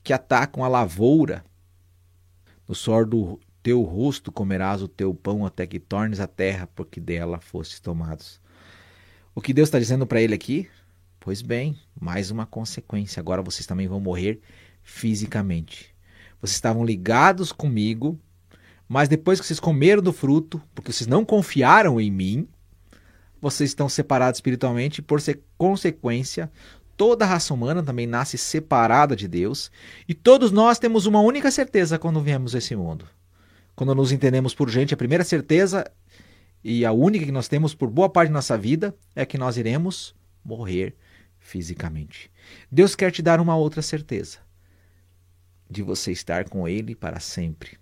que 0.03 0.13
atacam 0.13 0.63
a 0.63 0.69
lavoura. 0.69 1.43
No 2.69 2.75
suor 2.75 3.07
do 3.07 3.41
teu 3.63 3.81
rosto 3.81 4.31
comerás 4.31 4.83
o 4.83 4.89
teu 4.89 5.15
pão 5.15 5.47
até 5.47 5.67
que 5.67 5.81
tornes 5.81 6.21
a 6.21 6.27
terra, 6.27 6.69
porque 6.75 7.01
dela 7.01 7.41
fostes 7.41 7.81
tomados. 7.81 8.39
O 9.35 9.41
que 9.41 9.55
Deus 9.55 9.69
está 9.69 9.79
dizendo 9.79 10.07
para 10.07 10.21
ele 10.21 10.35
aqui? 10.35 10.69
Pois 11.19 11.41
bem, 11.41 11.75
mais 11.99 12.31
uma 12.31 12.45
consequência. 12.45 13.19
Agora 13.19 13.41
vocês 13.41 13.65
também 13.65 13.89
vão 13.89 13.99
morrer 13.99 14.43
fisicamente. 14.83 15.97
Vocês 16.39 16.57
estavam 16.57 16.85
ligados 16.85 17.51
comigo, 17.51 18.21
mas 18.89 19.09
depois 19.09 19.41
que 19.41 19.47
vocês 19.47 19.61
comeram 19.61 20.03
do 20.03 20.13
fruto, 20.13 20.63
porque 20.75 20.93
vocês 20.93 21.07
não 21.07 21.25
confiaram 21.25 22.01
em 22.01 22.11
mim, 22.11 22.49
vocês 23.41 23.71
estão 23.71 23.89
separados 23.89 24.39
espiritualmente, 24.39 25.03
por 25.03 25.21
ser 25.21 25.43
consequência, 25.59 26.51
toda 26.97 27.25
a 27.25 27.29
raça 27.29 27.53
humana 27.53 27.83
também 27.83 28.07
nasce 28.07 28.39
separada 28.39 29.15
de 29.15 29.29
Deus, 29.29 29.71
e 30.09 30.15
todos 30.15 30.51
nós 30.51 30.79
temos 30.79 31.07
uma 31.07 31.21
única 31.21 31.51
certeza 31.51 31.99
quando 31.99 32.21
viemos 32.21 32.55
a 32.55 32.59
esse 32.59 32.75
mundo. 32.75 33.07
Quando 33.75 33.95
nos 33.95 34.11
entendemos 34.11 34.55
por 34.55 34.71
gente, 34.71 34.95
a 34.95 34.97
primeira 34.97 35.23
certeza 35.23 35.85
e 36.65 36.85
a 36.85 36.93
única 36.93 37.27
que 37.27 37.33
nós 37.33 37.47
temos 37.47 37.75
por 37.75 37.91
boa 37.91 38.09
parte 38.09 38.29
da 38.29 38.35
nossa 38.35 38.57
vida 38.57 38.97
é 39.15 39.27
que 39.27 39.37
nós 39.37 39.57
iremos 39.57 40.15
morrer 40.43 40.97
fisicamente. 41.39 42.31
Deus 42.73 42.97
quer 42.97 43.13
te 43.13 43.23
dar 43.23 43.41
uma 43.41 43.57
outra 43.57 43.83
certeza 43.83 44.39
de 45.71 45.83
você 45.83 46.13
estar 46.13 46.49
com 46.49 46.67
Ele 46.67 46.95
para 46.95 47.21
sempre, 47.21 47.79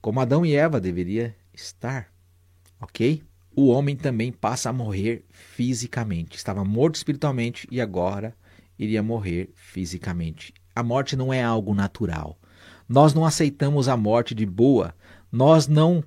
como 0.00 0.20
Adão 0.20 0.44
e 0.44 0.54
Eva 0.54 0.80
deveria 0.80 1.36
estar, 1.52 2.08
ok? 2.80 3.22
O 3.54 3.68
homem 3.68 3.96
também 3.96 4.32
passa 4.32 4.70
a 4.70 4.72
morrer 4.72 5.24
fisicamente. 5.28 6.36
Estava 6.36 6.64
morto 6.64 6.94
espiritualmente 6.94 7.66
e 7.70 7.80
agora 7.80 8.34
iria 8.78 9.02
morrer 9.02 9.50
fisicamente. 9.54 10.54
A 10.74 10.82
morte 10.82 11.16
não 11.16 11.32
é 11.32 11.42
algo 11.42 11.74
natural. 11.74 12.38
Nós 12.88 13.12
não 13.12 13.24
aceitamos 13.24 13.88
a 13.88 13.96
morte 13.96 14.34
de 14.34 14.46
boa. 14.46 14.94
Nós 15.30 15.68
não 15.68 15.98
uh, 15.98 16.04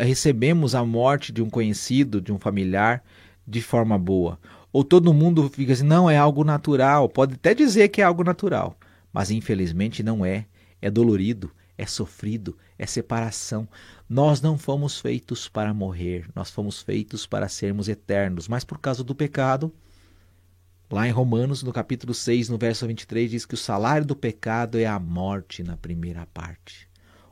recebemos 0.00 0.74
a 0.74 0.84
morte 0.84 1.32
de 1.32 1.42
um 1.42 1.48
conhecido, 1.48 2.20
de 2.20 2.32
um 2.32 2.38
familiar, 2.38 3.02
de 3.46 3.62
forma 3.62 3.98
boa. 3.98 4.38
Ou 4.72 4.84
todo 4.84 5.14
mundo 5.14 5.48
fica 5.48 5.72
assim, 5.72 5.84
não, 5.84 6.10
é 6.10 6.16
algo 6.16 6.44
natural. 6.44 7.08
Pode 7.08 7.34
até 7.34 7.54
dizer 7.54 7.88
que 7.88 8.00
é 8.00 8.04
algo 8.04 8.22
natural, 8.22 8.76
mas 9.12 9.30
infelizmente 9.30 10.02
não 10.02 10.24
é. 10.24 10.46
É 10.82 10.90
dolorido, 10.90 11.50
é 11.80 11.86
sofrido, 11.86 12.58
é 12.78 12.84
separação. 12.84 13.66
Nós 14.06 14.42
não 14.42 14.58
fomos 14.58 15.00
feitos 15.00 15.48
para 15.48 15.72
morrer, 15.72 16.28
nós 16.34 16.50
fomos 16.50 16.82
feitos 16.82 17.24
para 17.24 17.48
sermos 17.48 17.88
eternos, 17.88 18.46
mas 18.46 18.64
por 18.64 18.78
causa 18.78 19.02
do 19.02 19.14
pecado, 19.14 19.72
lá 20.90 21.08
em 21.08 21.10
Romanos, 21.10 21.62
no 21.62 21.72
capítulo 21.72 22.12
6, 22.12 22.50
no 22.50 22.58
verso 22.58 22.86
23, 22.86 23.30
diz 23.30 23.46
que 23.46 23.54
o 23.54 23.56
salário 23.58 24.06
do 24.06 24.14
pecado 24.14 24.78
é 24.78 24.84
a 24.84 24.98
morte 24.98 25.62
na 25.62 25.74
primeira 25.74 26.26
parte. 26.26 26.86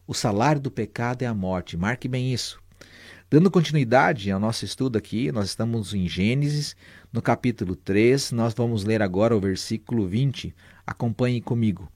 O 0.07 0.15
salário 0.15 0.63
do 0.63 0.71
pecado 0.71 1.23
é 1.23 1.27
a 1.27 1.35
morte, 1.35 1.77
marque 1.77 2.09
bem 2.09 2.33
isso. 2.33 2.59
Dando 3.29 3.51
continuidade 3.51 4.31
ao 4.31 4.41
nosso 4.41 4.65
estudo 4.65 4.97
aqui, 4.97 5.31
nós 5.31 5.51
estamos 5.51 5.93
em 5.93 6.09
Gênesis, 6.09 6.75
no 7.13 7.21
capítulo 7.21 7.77
3, 7.77 8.33
nós 8.33 8.55
vamos 8.55 8.85
ler 8.85 9.03
agora 9.03 9.37
o 9.37 9.41
versículo 9.41 10.09
20. 10.09 10.55
Acompanhe 10.87 11.43
comigo. 11.43 11.93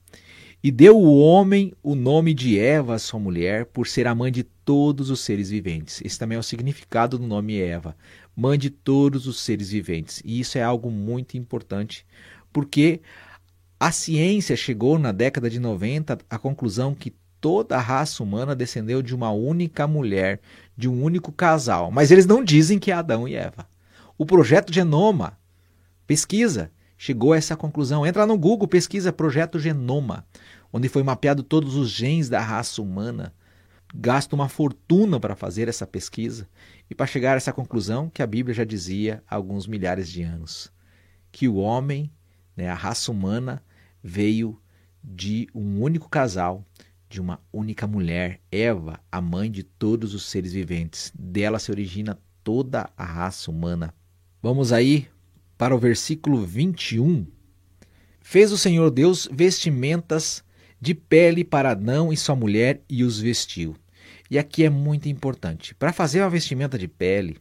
E 0.63 0.71
deu 0.71 0.97
o 0.97 1.19
homem 1.19 1.73
o 1.83 1.93
nome 1.93 2.33
de 2.33 2.57
Eva, 2.57 2.97
sua 2.97 3.19
mulher, 3.19 3.65
por 3.65 3.85
ser 3.85 4.07
a 4.07 4.15
mãe 4.15 4.31
de 4.31 4.43
todos 4.43 5.09
os 5.09 5.19
seres 5.19 5.49
viventes. 5.49 6.01
Esse 6.05 6.17
também 6.17 6.37
é 6.37 6.39
o 6.39 6.43
significado 6.43 7.17
do 7.17 7.27
nome 7.27 7.59
Eva, 7.59 7.97
mãe 8.33 8.57
de 8.57 8.69
todos 8.69 9.27
os 9.27 9.41
seres 9.41 9.71
viventes. 9.71 10.21
E 10.23 10.39
isso 10.39 10.57
é 10.57 10.63
algo 10.63 10.89
muito 10.89 11.35
importante, 11.35 12.05
porque 12.53 13.01
a 13.77 13.91
ciência 13.91 14.55
chegou 14.55 14.97
na 14.97 15.11
década 15.11 15.49
de 15.49 15.59
90 15.59 16.19
à 16.29 16.39
conclusão 16.39 16.95
que 16.95 17.13
toda 17.41 17.75
a 17.75 17.81
raça 17.81 18.23
humana 18.23 18.55
descendeu 18.55 19.01
de 19.01 19.13
uma 19.13 19.31
única 19.31 19.85
mulher, 19.85 20.39
de 20.77 20.87
um 20.87 21.03
único 21.03 21.33
casal. 21.33 21.91
Mas 21.91 22.09
eles 22.09 22.25
não 22.25 22.41
dizem 22.41 22.79
que 22.79 22.89
é 22.89 22.93
Adão 22.93 23.27
e 23.27 23.35
Eva. 23.35 23.67
O 24.17 24.25
projeto 24.25 24.71
Genoma, 24.71 25.37
pesquisa, 26.07 26.71
chegou 27.03 27.33
a 27.33 27.37
essa 27.37 27.57
conclusão. 27.57 28.05
Entra 28.05 28.25
no 28.25 28.37
Google, 28.37 28.65
pesquisa 28.65 29.11
Projeto 29.11 29.59
Genoma, 29.59 30.25
onde 30.71 30.87
foi 30.87 31.03
mapeado 31.03 31.43
todos 31.43 31.75
os 31.75 31.89
genes 31.89 32.29
da 32.29 32.39
raça 32.39 32.81
humana. 32.81 33.33
Gasta 33.93 34.33
uma 34.33 34.47
fortuna 34.47 35.19
para 35.19 35.35
fazer 35.35 35.67
essa 35.67 35.85
pesquisa 35.85 36.47
e 36.89 36.95
para 36.95 37.05
chegar 37.05 37.33
a 37.33 37.35
essa 37.35 37.51
conclusão 37.51 38.09
que 38.09 38.23
a 38.23 38.25
Bíblia 38.25 38.55
já 38.55 38.63
dizia 38.63 39.21
há 39.27 39.35
alguns 39.35 39.67
milhares 39.67 40.07
de 40.07 40.23
anos, 40.23 40.71
que 41.29 41.45
o 41.45 41.55
homem, 41.55 42.09
né, 42.55 42.69
a 42.69 42.73
raça 42.73 43.11
humana, 43.11 43.61
veio 44.01 44.57
de 45.03 45.49
um 45.53 45.81
único 45.81 46.07
casal, 46.07 46.65
de 47.09 47.19
uma 47.19 47.37
única 47.51 47.85
mulher, 47.85 48.39
Eva, 48.49 48.97
a 49.11 49.19
mãe 49.19 49.51
de 49.51 49.61
todos 49.61 50.13
os 50.13 50.23
seres 50.23 50.53
viventes. 50.53 51.11
Dela 51.13 51.59
se 51.59 51.69
origina 51.69 52.17
toda 52.45 52.89
a 52.95 53.03
raça 53.03 53.51
humana. 53.51 53.93
Vamos 54.41 54.71
aí 54.71 55.09
para 55.63 55.73
o 55.73 55.79
versículo 55.79 56.45
21. 56.45 57.25
Fez 58.19 58.51
o 58.51 58.57
Senhor 58.57 58.91
Deus 58.91 59.29
vestimentas 59.31 60.43
de 60.77 60.93
pele 60.93 61.41
para 61.45 61.71
Adão 61.71 62.11
e 62.11 62.17
sua 62.17 62.35
mulher 62.35 62.81
e 62.89 63.01
os 63.01 63.17
vestiu. 63.17 63.73
E 64.29 64.37
aqui 64.37 64.65
é 64.65 64.69
muito 64.69 65.07
importante. 65.07 65.73
Para 65.73 65.93
fazer 65.93 66.19
uma 66.19 66.29
vestimenta 66.29 66.77
de 66.77 66.89
pele, 66.89 67.37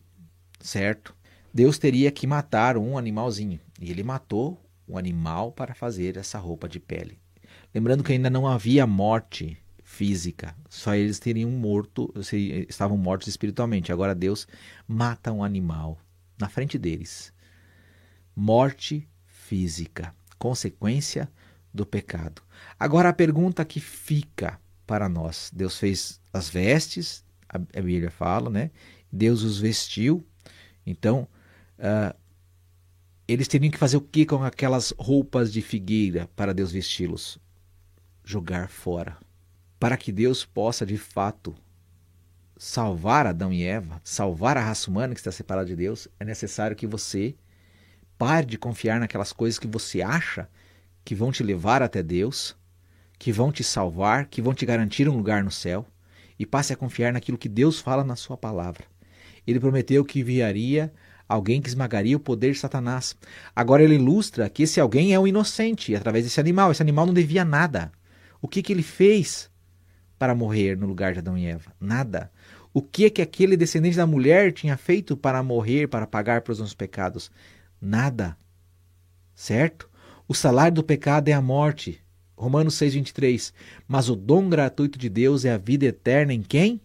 certo? 0.61 1.17
Deus 1.53 1.79
teria 1.79 2.13
que 2.13 2.25
matar 2.25 2.77
um 2.77 2.97
animalzinho. 2.97 3.59
E 3.81 3.91
ele 3.91 4.05
matou 4.05 4.65
o 4.87 4.97
animal 4.97 5.51
para 5.51 5.75
fazer 5.75 6.17
essa 6.17 6.39
roupa 6.39 6.69
de 6.69 6.79
pele. 6.79 7.19
Lembrando 7.75 8.05
que 8.05 8.13
ainda 8.13 8.31
não 8.31 8.47
havia 8.47 8.87
morte 8.87 9.59
física, 9.83 10.55
só 10.71 10.95
eles 10.95 11.19
teriam 11.19 11.51
morto, 11.51 12.15
estavam 12.69 12.97
mortos 12.97 13.27
espiritualmente. 13.27 13.91
Agora 13.91 14.15
Deus 14.15 14.47
mata 14.87 15.33
um 15.33 15.43
animal 15.43 15.99
na 16.39 16.49
frente 16.49 16.79
deles. 16.79 17.33
Morte 18.35 19.09
física, 19.27 20.15
consequência 20.39 21.31
do 21.73 21.87
pecado. 21.87 22.43
Agora 22.79 23.09
a 23.09 23.13
pergunta 23.13 23.65
que 23.65 23.81
fica 23.81 24.59
para 24.87 25.09
nós: 25.09 25.51
Deus 25.55 25.79
fez 25.79 26.21
as 26.33 26.49
vestes, 26.49 27.25
a 27.49 27.59
Bíblia 27.59 28.11
fala, 28.11 28.51
né? 28.51 28.71
Deus 29.11 29.43
os 29.43 29.59
vestiu. 29.59 30.27
Então, 30.87 31.29
uh, 31.79 32.17
eles 33.29 33.47
teriam 33.47 33.71
que 33.71 33.79
fazer 33.79 33.97
o 33.97 34.01
que 34.01 34.27
com 34.27 34.43
aquelas 34.43 34.93
roupas 34.99 35.53
de 35.53 35.63
figueira 35.63 36.29
para 36.35 36.55
Deus 36.55 36.73
vesti-los? 36.73 37.39
Jogar 38.25 38.69
fora. 38.69 39.17
Para 39.79 39.97
que 39.97 40.11
Deus 40.11 40.45
possa 40.45 40.87
de 40.87 40.97
fato 40.97 41.55
salvar 42.57 43.27
Adão 43.27 43.53
e 43.53 43.65
Eva, 43.65 44.01
salvar 44.05 44.57
a 44.57 44.63
raça 44.63 44.91
humana 44.91 45.15
que 45.15 45.21
está 45.21 45.33
separada 45.33 45.67
de 45.67 45.77
Deus, 45.77 46.09
é 46.19 46.25
necessário 46.25 46.77
que 46.77 46.87
você 46.87 47.35
pare 48.23 48.47
de 48.47 48.57
confiar 48.57 49.01
naquelas 49.01 49.33
coisas 49.33 49.59
que 49.59 49.67
você 49.67 50.01
acha 50.01 50.49
que 51.05 51.13
vão 51.13 51.33
te 51.33 51.43
levar 51.43 51.83
até 51.83 52.05
Deus, 52.05 52.57
que 53.19 53.33
vão 53.33 53.51
te 53.51 53.65
salvar, 53.65 54.27
que 54.27 54.41
vão 54.41 54.55
te 54.55 54.65
garantir 54.65 55.09
um 55.09 55.17
lugar 55.17 55.43
no 55.43 55.51
céu, 55.51 55.85
e 56.39 56.47
passe 56.47 56.73
a 56.73 56.77
confiar 56.77 57.13
naquilo 57.13 57.37
que 57.37 57.49
Deus 57.49 57.81
fala 57.81 58.05
na 58.05 58.15
sua 58.15 58.37
palavra. 58.37 58.85
Ele 59.45 59.59
prometeu 59.59 60.05
que 60.05 60.21
enviaria 60.21 60.93
alguém 61.29 61.61
que 61.61 61.69
esmagaria 61.69 62.17
o 62.17 62.21
poder 62.21 62.53
de 62.53 62.61
Satanás. 62.61 63.17
Agora 63.57 63.83
ele 63.83 63.97
ilustra 63.97 64.49
que 64.49 64.63
esse 64.63 64.79
alguém 64.79 65.13
é 65.13 65.19
o 65.19 65.27
inocente 65.27 65.97
através 65.97 66.23
desse 66.23 66.39
animal. 66.39 66.71
Esse 66.71 66.81
animal 66.81 67.07
não 67.07 67.15
devia 67.15 67.45
nada. 67.45 67.91
O 68.41 68.47
que, 68.47 68.63
que 68.63 68.73
ele 68.73 68.85
fez 68.85 69.51
para 70.17 70.33
morrer 70.33 70.77
no 70.77 70.87
lugar 70.87 71.13
de 71.13 71.19
Adão 71.19 71.37
e 71.37 71.45
Eva? 71.45 71.73
Nada. 71.81 72.31
O 72.73 72.81
que 72.81 73.11
que 73.11 73.21
aquele 73.21 73.57
descendente 73.57 73.97
da 73.97 74.07
mulher 74.07 74.53
tinha 74.53 74.77
feito 74.77 75.17
para 75.17 75.43
morrer, 75.43 75.89
para 75.89 76.07
pagar 76.07 76.43
pelos 76.43 76.61
nossos 76.61 76.73
pecados? 76.73 77.29
Nada. 77.85 78.39
Certo? 79.35 79.91
O 80.29 80.35
salário 80.35 80.77
do 80.77 80.85
pecado 80.85 81.29
é 81.29 81.33
a 81.33 81.43
morte. 81.43 82.01
Romanos 82.37 82.77
6,23. 82.77 83.53
Mas 83.89 84.09
o 84.09 84.15
dom 84.15 84.49
gratuito 84.49 84.97
de 84.97 85.09
Deus 85.09 85.45
é 85.45 85.53
a 85.53 85.59
vida 85.59 85.85
eterna 85.85 86.33
em 86.33 86.43
quem? 86.43 86.81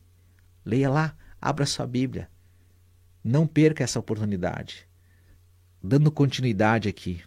Leia 0.66 0.90
lá. 0.90 1.16
Abra 1.40 1.68
sua 1.68 1.86
Bíblia. 1.86 2.28
Não 3.24 3.46
perca 3.46 3.84
essa 3.84 4.00
oportunidade. 4.00 4.88
Dando 5.84 6.12
continuidade 6.12 6.90
aqui. 6.90 7.22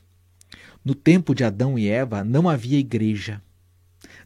No 0.85 0.95
tempo 0.95 1.33
de 1.33 1.45
Adão 1.45 1.79
e 1.79 1.89
Eva 1.89 2.25
não 2.25 2.49
havia 2.49 2.79
igreja, 2.79 3.41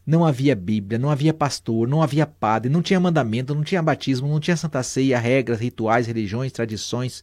não 0.05 0.25
havia 0.25 0.55
Bíblia, 0.55 0.97
não 0.97 1.11
havia 1.11 1.33
pastor, 1.33 1.87
não 1.87 2.01
havia 2.01 2.25
padre, 2.25 2.71
não 2.71 2.81
tinha 2.81 2.99
mandamento, 2.99 3.53
não 3.53 3.63
tinha 3.63 3.83
batismo, 3.83 4.27
não 4.27 4.39
tinha 4.39 4.55
santa 4.55 4.81
ceia, 4.81 5.19
regras, 5.19 5.59
rituais, 5.59 6.07
religiões, 6.07 6.51
tradições. 6.51 7.21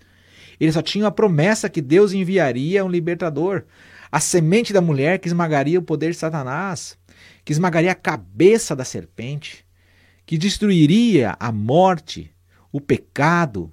Eles 0.59 0.75
só 0.75 0.83
tinham 0.83 1.07
a 1.07 1.11
promessa 1.11 1.69
que 1.69 1.81
Deus 1.81 2.13
enviaria 2.13 2.85
um 2.85 2.89
libertador, 2.89 3.65
a 4.11 4.21
semente 4.21 4.73
da 4.73 4.81
mulher 4.81 5.19
que 5.19 5.29
esmagaria 5.29 5.79
o 5.79 5.83
poder 5.83 6.11
de 6.11 6.17
Satanás, 6.17 6.99
que 7.45 7.53
esmagaria 7.53 7.93
a 7.93 7.97
cabeça 7.97 8.77
da 8.77 8.85
serpente, 8.85 9.65
que 10.27 10.39
destruiria 10.39 11.37
a 11.41 11.51
morte, 11.51 12.31
o 12.71 12.81
pecado 12.81 13.73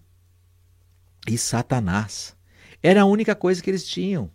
e 1.27 1.37
Satanás. 1.37 2.35
Era 2.81 3.01
a 3.01 3.05
única 3.05 3.35
coisa 3.35 3.61
que 3.61 3.69
eles 3.69 3.85
tinham. 3.85 4.31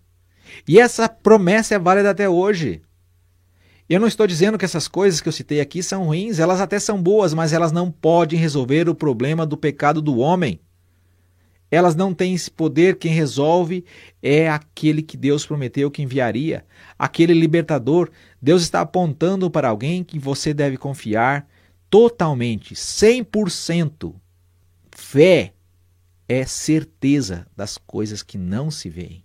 E 0.68 0.78
essa 0.78 1.09
promessa 1.09 1.74
é 1.74 1.78
válida 1.78 2.11
até 2.11 2.28
hoje. 2.28 2.83
Eu 3.88 4.00
não 4.00 4.09
estou 4.09 4.26
dizendo 4.26 4.57
que 4.57 4.64
essas 4.64 4.88
coisas 4.88 5.20
que 5.20 5.28
eu 5.28 5.33
citei 5.33 5.61
aqui 5.61 5.83
são 5.83 6.04
ruins, 6.04 6.38
elas 6.38 6.61
até 6.61 6.78
são 6.78 7.02
boas, 7.02 7.35
mas 7.35 7.52
elas 7.52 7.72
não 7.72 7.90
podem 7.90 8.38
resolver 8.38 8.88
o 8.88 8.94
problema 8.94 9.44
do 9.44 9.57
pecado 9.57 10.00
do 10.00 10.18
homem. 10.18 10.61
Elas 11.75 11.97
não 11.97 12.15
têm 12.15 12.35
esse 12.35 12.49
poder, 12.49 13.01
quem 13.01 13.13
resolve 13.13 13.85
é 14.23 14.49
aquele 14.49 15.03
que 15.03 15.17
Deus 15.17 15.45
prometeu 15.45 15.91
que 15.91 16.03
enviaria, 16.03 16.65
aquele 16.97 17.35
libertador. 17.35 18.13
Deus 18.41 18.63
está 18.63 18.81
apontando 18.81 19.51
para 19.51 19.71
alguém 19.71 20.05
que 20.05 20.17
você 20.17 20.55
deve 20.55 20.77
confiar 20.77 21.49
totalmente, 21.91 22.77
100%. 22.77 24.15
Fé 24.93 25.53
é 26.29 26.47
certeza 26.47 27.45
das 27.57 27.77
coisas 27.77 28.23
que 28.23 28.39
não 28.39 28.71
se 28.71 28.89
veem. 28.89 29.25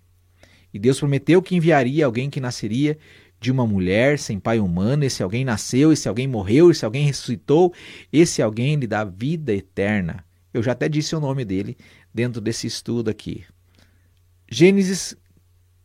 E 0.74 0.78
Deus 0.80 0.98
prometeu 0.98 1.40
que 1.40 1.54
enviaria 1.54 2.04
alguém 2.04 2.28
que 2.28 2.40
nasceria 2.40 2.98
de 3.38 3.52
uma 3.52 3.64
mulher 3.64 4.18
sem 4.18 4.40
pai 4.40 4.58
humano. 4.58 5.04
Esse 5.04 5.22
alguém 5.22 5.44
nasceu, 5.44 5.92
esse 5.92 6.08
alguém 6.08 6.26
morreu, 6.26 6.68
esse 6.68 6.84
alguém 6.84 7.06
ressuscitou, 7.06 7.72
esse 8.12 8.42
alguém 8.42 8.74
lhe 8.74 8.88
dá 8.88 9.04
vida 9.04 9.54
eterna. 9.54 10.24
Eu 10.52 10.64
já 10.64 10.72
até 10.72 10.88
disse 10.88 11.14
o 11.14 11.20
nome 11.20 11.44
dele 11.44 11.76
dentro 12.12 12.40
desse 12.40 12.66
estudo 12.66 13.10
aqui. 13.10 13.44
Gênesis 14.50 15.16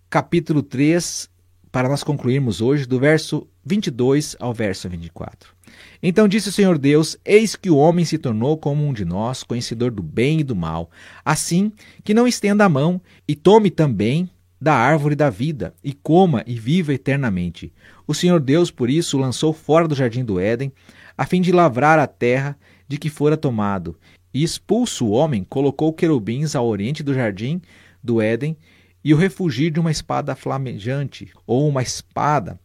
capítulo 0.10 0.64
3, 0.64 1.30
para 1.72 1.90
nós 1.90 2.04
concluirmos 2.04 2.62
hoje, 2.62 2.86
do 2.86 3.00
verso 3.00 3.48
22 3.64 4.36
ao 4.40 4.54
verso 4.54 4.88
24. 4.88 5.54
Então 6.02 6.28
disse 6.28 6.50
o 6.50 6.52
Senhor 6.52 6.78
Deus: 6.78 7.18
Eis 7.26 7.56
que 7.56 7.70
o 7.70 7.78
homem 7.78 8.06
se 8.06 8.18
tornou 8.18 8.58
como 8.58 8.86
um 8.86 8.94
de 8.94 9.04
nós, 9.04 9.44
conhecedor 9.44 9.92
do 9.92 10.02
bem 10.02 10.40
e 10.40 10.44
do 10.44 10.56
mal, 10.56 10.90
assim 11.24 11.72
que 12.04 12.14
não 12.14 12.28
estenda 12.28 12.66
a 12.66 12.70
mão 12.70 13.02
e 13.28 13.36
tome 13.36 13.70
também 13.70 14.30
da 14.60 14.74
árvore 14.74 15.16
da 15.16 15.30
vida, 15.30 15.74
e 15.84 15.94
coma 15.94 16.44
e 16.48 16.58
viva 16.58 16.94
eternamente. 16.94 17.74
O 18.08 18.14
Senhor 18.14 18.40
Deus, 18.40 18.72
por 18.72 18.90
isso, 18.90 19.18
o 19.18 19.20
lançou 19.20 19.54
fora 19.54 19.88
do 19.88 19.94
jardim 19.94 20.24
do 20.24 20.40
Éden, 20.40 20.72
a 21.18 21.26
fim 21.26 21.42
de 21.42 21.52
lavrar 21.52 22.00
a 22.00 22.08
terra 22.08 22.58
de 22.88 22.98
que 22.98 23.10
fora 23.10 23.36
tomado. 23.36 23.98
E 24.36 24.44
expulso 24.44 25.06
o 25.06 25.12
homem, 25.12 25.46
colocou 25.46 25.94
querubins 25.94 26.58
ao 26.58 26.68
oriente 26.68 27.02
do 27.02 27.14
jardim 27.14 27.62
do 28.04 28.22
Éden, 28.22 28.58
e 29.02 29.14
o 29.14 29.18
refugir 29.18 29.72
de 29.72 29.80
uma 29.80 29.92
espada 29.92 30.36
flamejante, 30.36 31.32
ou 31.48 31.70
uma 31.70 31.82
espada 31.82 32.60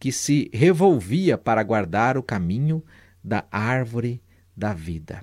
que 0.00 0.10
se 0.10 0.48
revolvia 0.54 1.36
para 1.36 1.62
guardar 1.62 2.16
o 2.16 2.22
caminho 2.22 2.82
da 3.22 3.44
árvore 3.50 4.22
da 4.56 4.72
vida. 4.72 5.22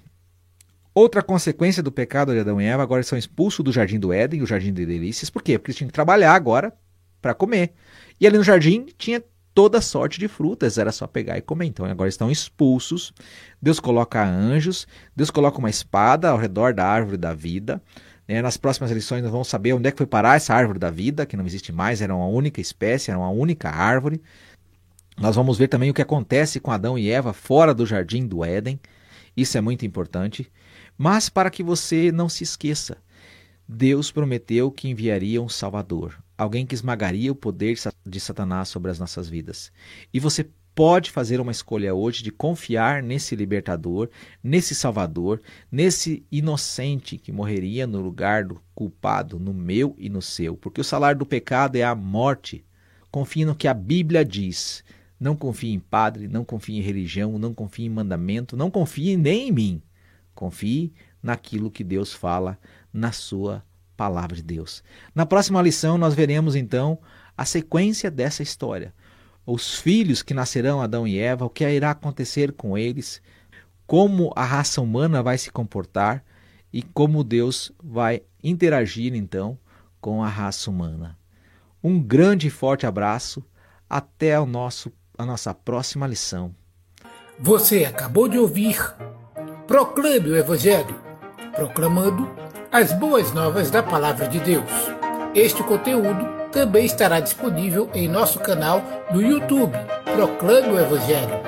Outra 0.94 1.24
consequência 1.24 1.82
do 1.82 1.92
pecado 1.92 2.34
de 2.34 2.40
Adão 2.40 2.62
e 2.62 2.66
Eva, 2.66 2.84
agora 2.84 3.02
são 3.02 3.18
expulsos 3.18 3.66
do 3.66 3.72
jardim 3.72 3.98
do 3.98 4.14
Éden, 4.14 4.44
o 4.44 4.46
jardim 4.46 4.72
de 4.72 4.86
delícias. 4.86 5.32
Por 5.32 5.42
quê? 5.42 5.58
Porque 5.58 5.72
eles 5.72 5.78
tinham 5.78 5.88
que 5.88 5.94
trabalhar 5.94 6.36
agora 6.36 6.72
para 7.20 7.34
comer. 7.34 7.74
E 8.22 8.28
ali 8.28 8.38
no 8.38 8.44
jardim 8.44 8.86
tinha 8.96 9.24
toda 9.60 9.82
sorte 9.82 10.18
de 10.22 10.30
frutas, 10.30 10.78
era 10.78 10.90
só 10.90 11.06
pegar 11.06 11.38
e 11.38 11.42
comer. 11.42 11.66
Então 11.66 11.86
agora 11.86 12.08
estão 12.08 12.32
expulsos. 12.32 13.14
Deus 13.62 13.78
coloca 13.78 14.26
anjos, 14.26 14.88
Deus 15.14 15.30
coloca 15.30 15.58
uma 15.58 15.70
espada 15.70 16.30
ao 16.30 16.38
redor 16.38 16.74
da 16.74 16.88
árvore 16.88 17.18
da 17.18 17.34
vida. 17.34 17.84
Né? 18.26 18.42
Nas 18.42 18.56
próximas 18.56 18.90
lições 18.90 19.22
nós 19.22 19.34
vamos 19.34 19.50
saber 19.50 19.74
onde 19.74 19.90
é 19.90 19.92
que 19.92 19.98
foi 19.98 20.08
parar 20.08 20.38
essa 20.38 20.54
árvore 20.54 20.80
da 20.80 20.90
vida, 20.90 21.26
que 21.26 21.36
não 21.36 21.46
existe 21.46 21.74
mais, 21.74 22.02
era 22.02 22.16
uma 22.16 22.28
única 22.28 22.62
espécie, 22.62 23.12
era 23.12 23.20
uma 23.20 23.30
única 23.30 23.70
árvore. 23.70 24.22
Nós 25.18 25.36
vamos 25.36 25.58
ver 25.58 25.68
também 25.68 25.90
o 25.90 25.94
que 25.94 26.02
acontece 26.02 26.62
com 26.62 26.72
Adão 26.72 26.98
e 26.98 27.12
Eva 27.12 27.34
fora 27.34 27.74
do 27.74 27.86
jardim 27.86 28.26
do 28.26 28.46
Éden. 28.46 28.80
Isso 29.36 29.58
é 29.58 29.62
muito 29.62 29.86
importante. 29.86 30.50
Mas 30.98 31.28
para 31.28 31.50
que 31.50 31.62
você 31.62 32.14
não 32.14 32.30
se 32.30 32.46
esqueça, 32.46 32.96
Deus 33.68 34.10
prometeu 34.10 34.72
que 34.72 34.88
enviaria 34.88 35.42
um 35.42 35.50
Salvador, 35.50 36.18
alguém 36.40 36.66
que 36.66 36.74
esmagaria 36.74 37.30
o 37.34 37.36
poder 37.36 37.78
de 38.08 38.20
Satanás 38.20 38.70
sobre 38.70 38.90
as 38.90 38.98
nossas 38.98 39.28
vidas. 39.28 39.74
E 40.14 40.22
você 40.22 40.48
pode 40.74 41.12
fazer 41.12 41.42
uma 41.42 41.52
escolha 41.52 41.94
hoje 41.94 42.24
de 42.24 42.32
confiar 42.32 43.04
nesse 43.04 43.36
libertador, 43.36 44.10
nesse 44.42 44.74
Salvador, 44.74 45.42
nesse 45.70 46.26
inocente 46.32 47.18
que 47.18 47.34
morreria 47.34 47.86
no 47.86 48.00
lugar 48.00 48.46
do 48.46 48.62
culpado, 48.74 49.38
no 49.38 49.54
meu 49.54 49.94
e 49.98 50.08
no 50.08 50.22
seu, 50.22 50.56
porque 50.56 50.80
o 50.80 50.84
salário 50.84 51.20
do 51.20 51.26
pecado 51.26 51.76
é 51.76 51.84
a 51.84 51.94
morte. 51.94 52.64
Confie 53.12 53.44
no 53.44 53.56
que 53.56 53.68
a 53.68 53.74
Bíblia 53.74 54.24
diz. 54.24 54.82
Não 55.20 55.36
confie 55.36 55.74
em 55.74 55.80
padre, 55.80 56.30
não 56.30 56.46
confie 56.46 56.78
em 56.78 56.82
religião, 56.82 57.38
não 57.38 57.54
confie 57.54 57.84
em 57.84 57.90
mandamento, 57.90 58.56
não 58.56 58.72
confie 58.72 59.18
nem 59.18 59.50
em 59.50 59.52
mim. 59.52 59.82
Confie 60.34 60.94
naquilo 61.22 61.70
que 61.70 61.84
Deus 61.84 62.14
fala 62.14 62.58
na 62.94 63.12
sua 63.12 63.62
palavra 64.00 64.38
de 64.38 64.42
Deus. 64.42 64.82
Na 65.14 65.26
próxima 65.26 65.62
lição, 65.62 65.98
nós 65.98 66.14
veremos 66.14 66.56
então 66.56 66.98
a 67.38 67.44
sequência 67.44 68.10
dessa 68.10 68.42
história. 68.42 68.94
Os 69.46 69.76
filhos 69.78 70.22
que 70.22 70.34
nascerão 70.34 70.82
Adão 70.82 71.06
e 71.06 71.20
Eva, 71.20 71.44
o 71.44 71.50
que 71.50 71.70
irá 71.70 71.92
acontecer 71.92 72.54
com 72.54 72.78
eles, 72.78 73.22
como 73.86 74.32
a 74.38 74.46
raça 74.46 74.80
humana 74.80 75.22
vai 75.22 75.38
se 75.38 75.52
comportar 75.52 76.24
e 76.72 76.82
como 76.82 77.26
Deus 77.26 77.74
vai 77.84 78.22
interagir 78.42 79.14
então 79.14 79.60
com 80.00 80.24
a 80.24 80.30
raça 80.30 80.70
humana. 80.70 81.18
Um 81.84 82.02
grande 82.02 82.48
e 82.48 82.50
forte 82.50 82.86
abraço. 82.86 83.44
Até 83.90 84.40
o 84.40 84.46
nosso, 84.46 84.94
a 85.18 85.26
nossa 85.26 85.54
próxima 85.54 86.08
lição. 86.08 86.56
Você 87.40 87.84
acabou 87.84 88.30
de 88.30 88.38
ouvir 88.38 88.78
Proclame 89.68 90.30
o 90.30 90.36
Evangelho, 90.36 90.96
proclamando 91.56 92.28
as 92.72 92.94
boas 92.94 93.34
novas 93.34 93.72
da 93.72 93.82
Palavra 93.82 94.28
de 94.28 94.40
Deus. 94.40 94.72
Este 95.34 95.64
conteúdo 95.64 96.28
também 96.52 96.86
estará 96.86 97.20
disponível 97.20 97.90
em 97.94 98.08
nosso 98.08 98.40
canal 98.40 98.84
no 99.12 99.22
YouTube, 99.22 99.74
Proclame 100.16 100.70
o 100.70 100.80
Evangelho, 100.80 101.42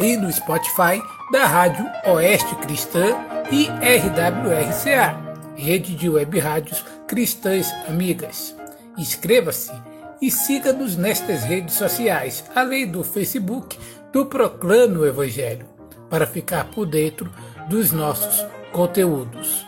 e 0.00 0.16
no 0.16 0.30
Spotify 0.32 1.00
da 1.32 1.46
Rádio 1.46 1.84
Oeste 2.06 2.54
Cristã 2.56 3.16
e 3.50 3.68
RWRCA, 3.68 5.16
Rede 5.54 5.94
de 5.94 6.08
Web 6.08 6.38
Rádios 6.38 6.84
Cristãs 7.06 7.72
Amigas. 7.88 8.54
Inscreva-se 8.96 9.72
e 10.20 10.30
siga-nos 10.30 10.96
nestas 10.96 11.44
redes 11.44 11.74
sociais, 11.74 12.44
além 12.54 12.86
do 12.86 13.04
Facebook 13.04 13.78
do 14.12 14.26
Proclame 14.26 14.98
o 14.98 15.06
Evangelho, 15.06 15.66
para 16.10 16.26
ficar 16.26 16.64
por 16.64 16.86
dentro 16.86 17.30
dos 17.68 17.92
nossos 17.92 18.44
conteúdos. 18.72 19.67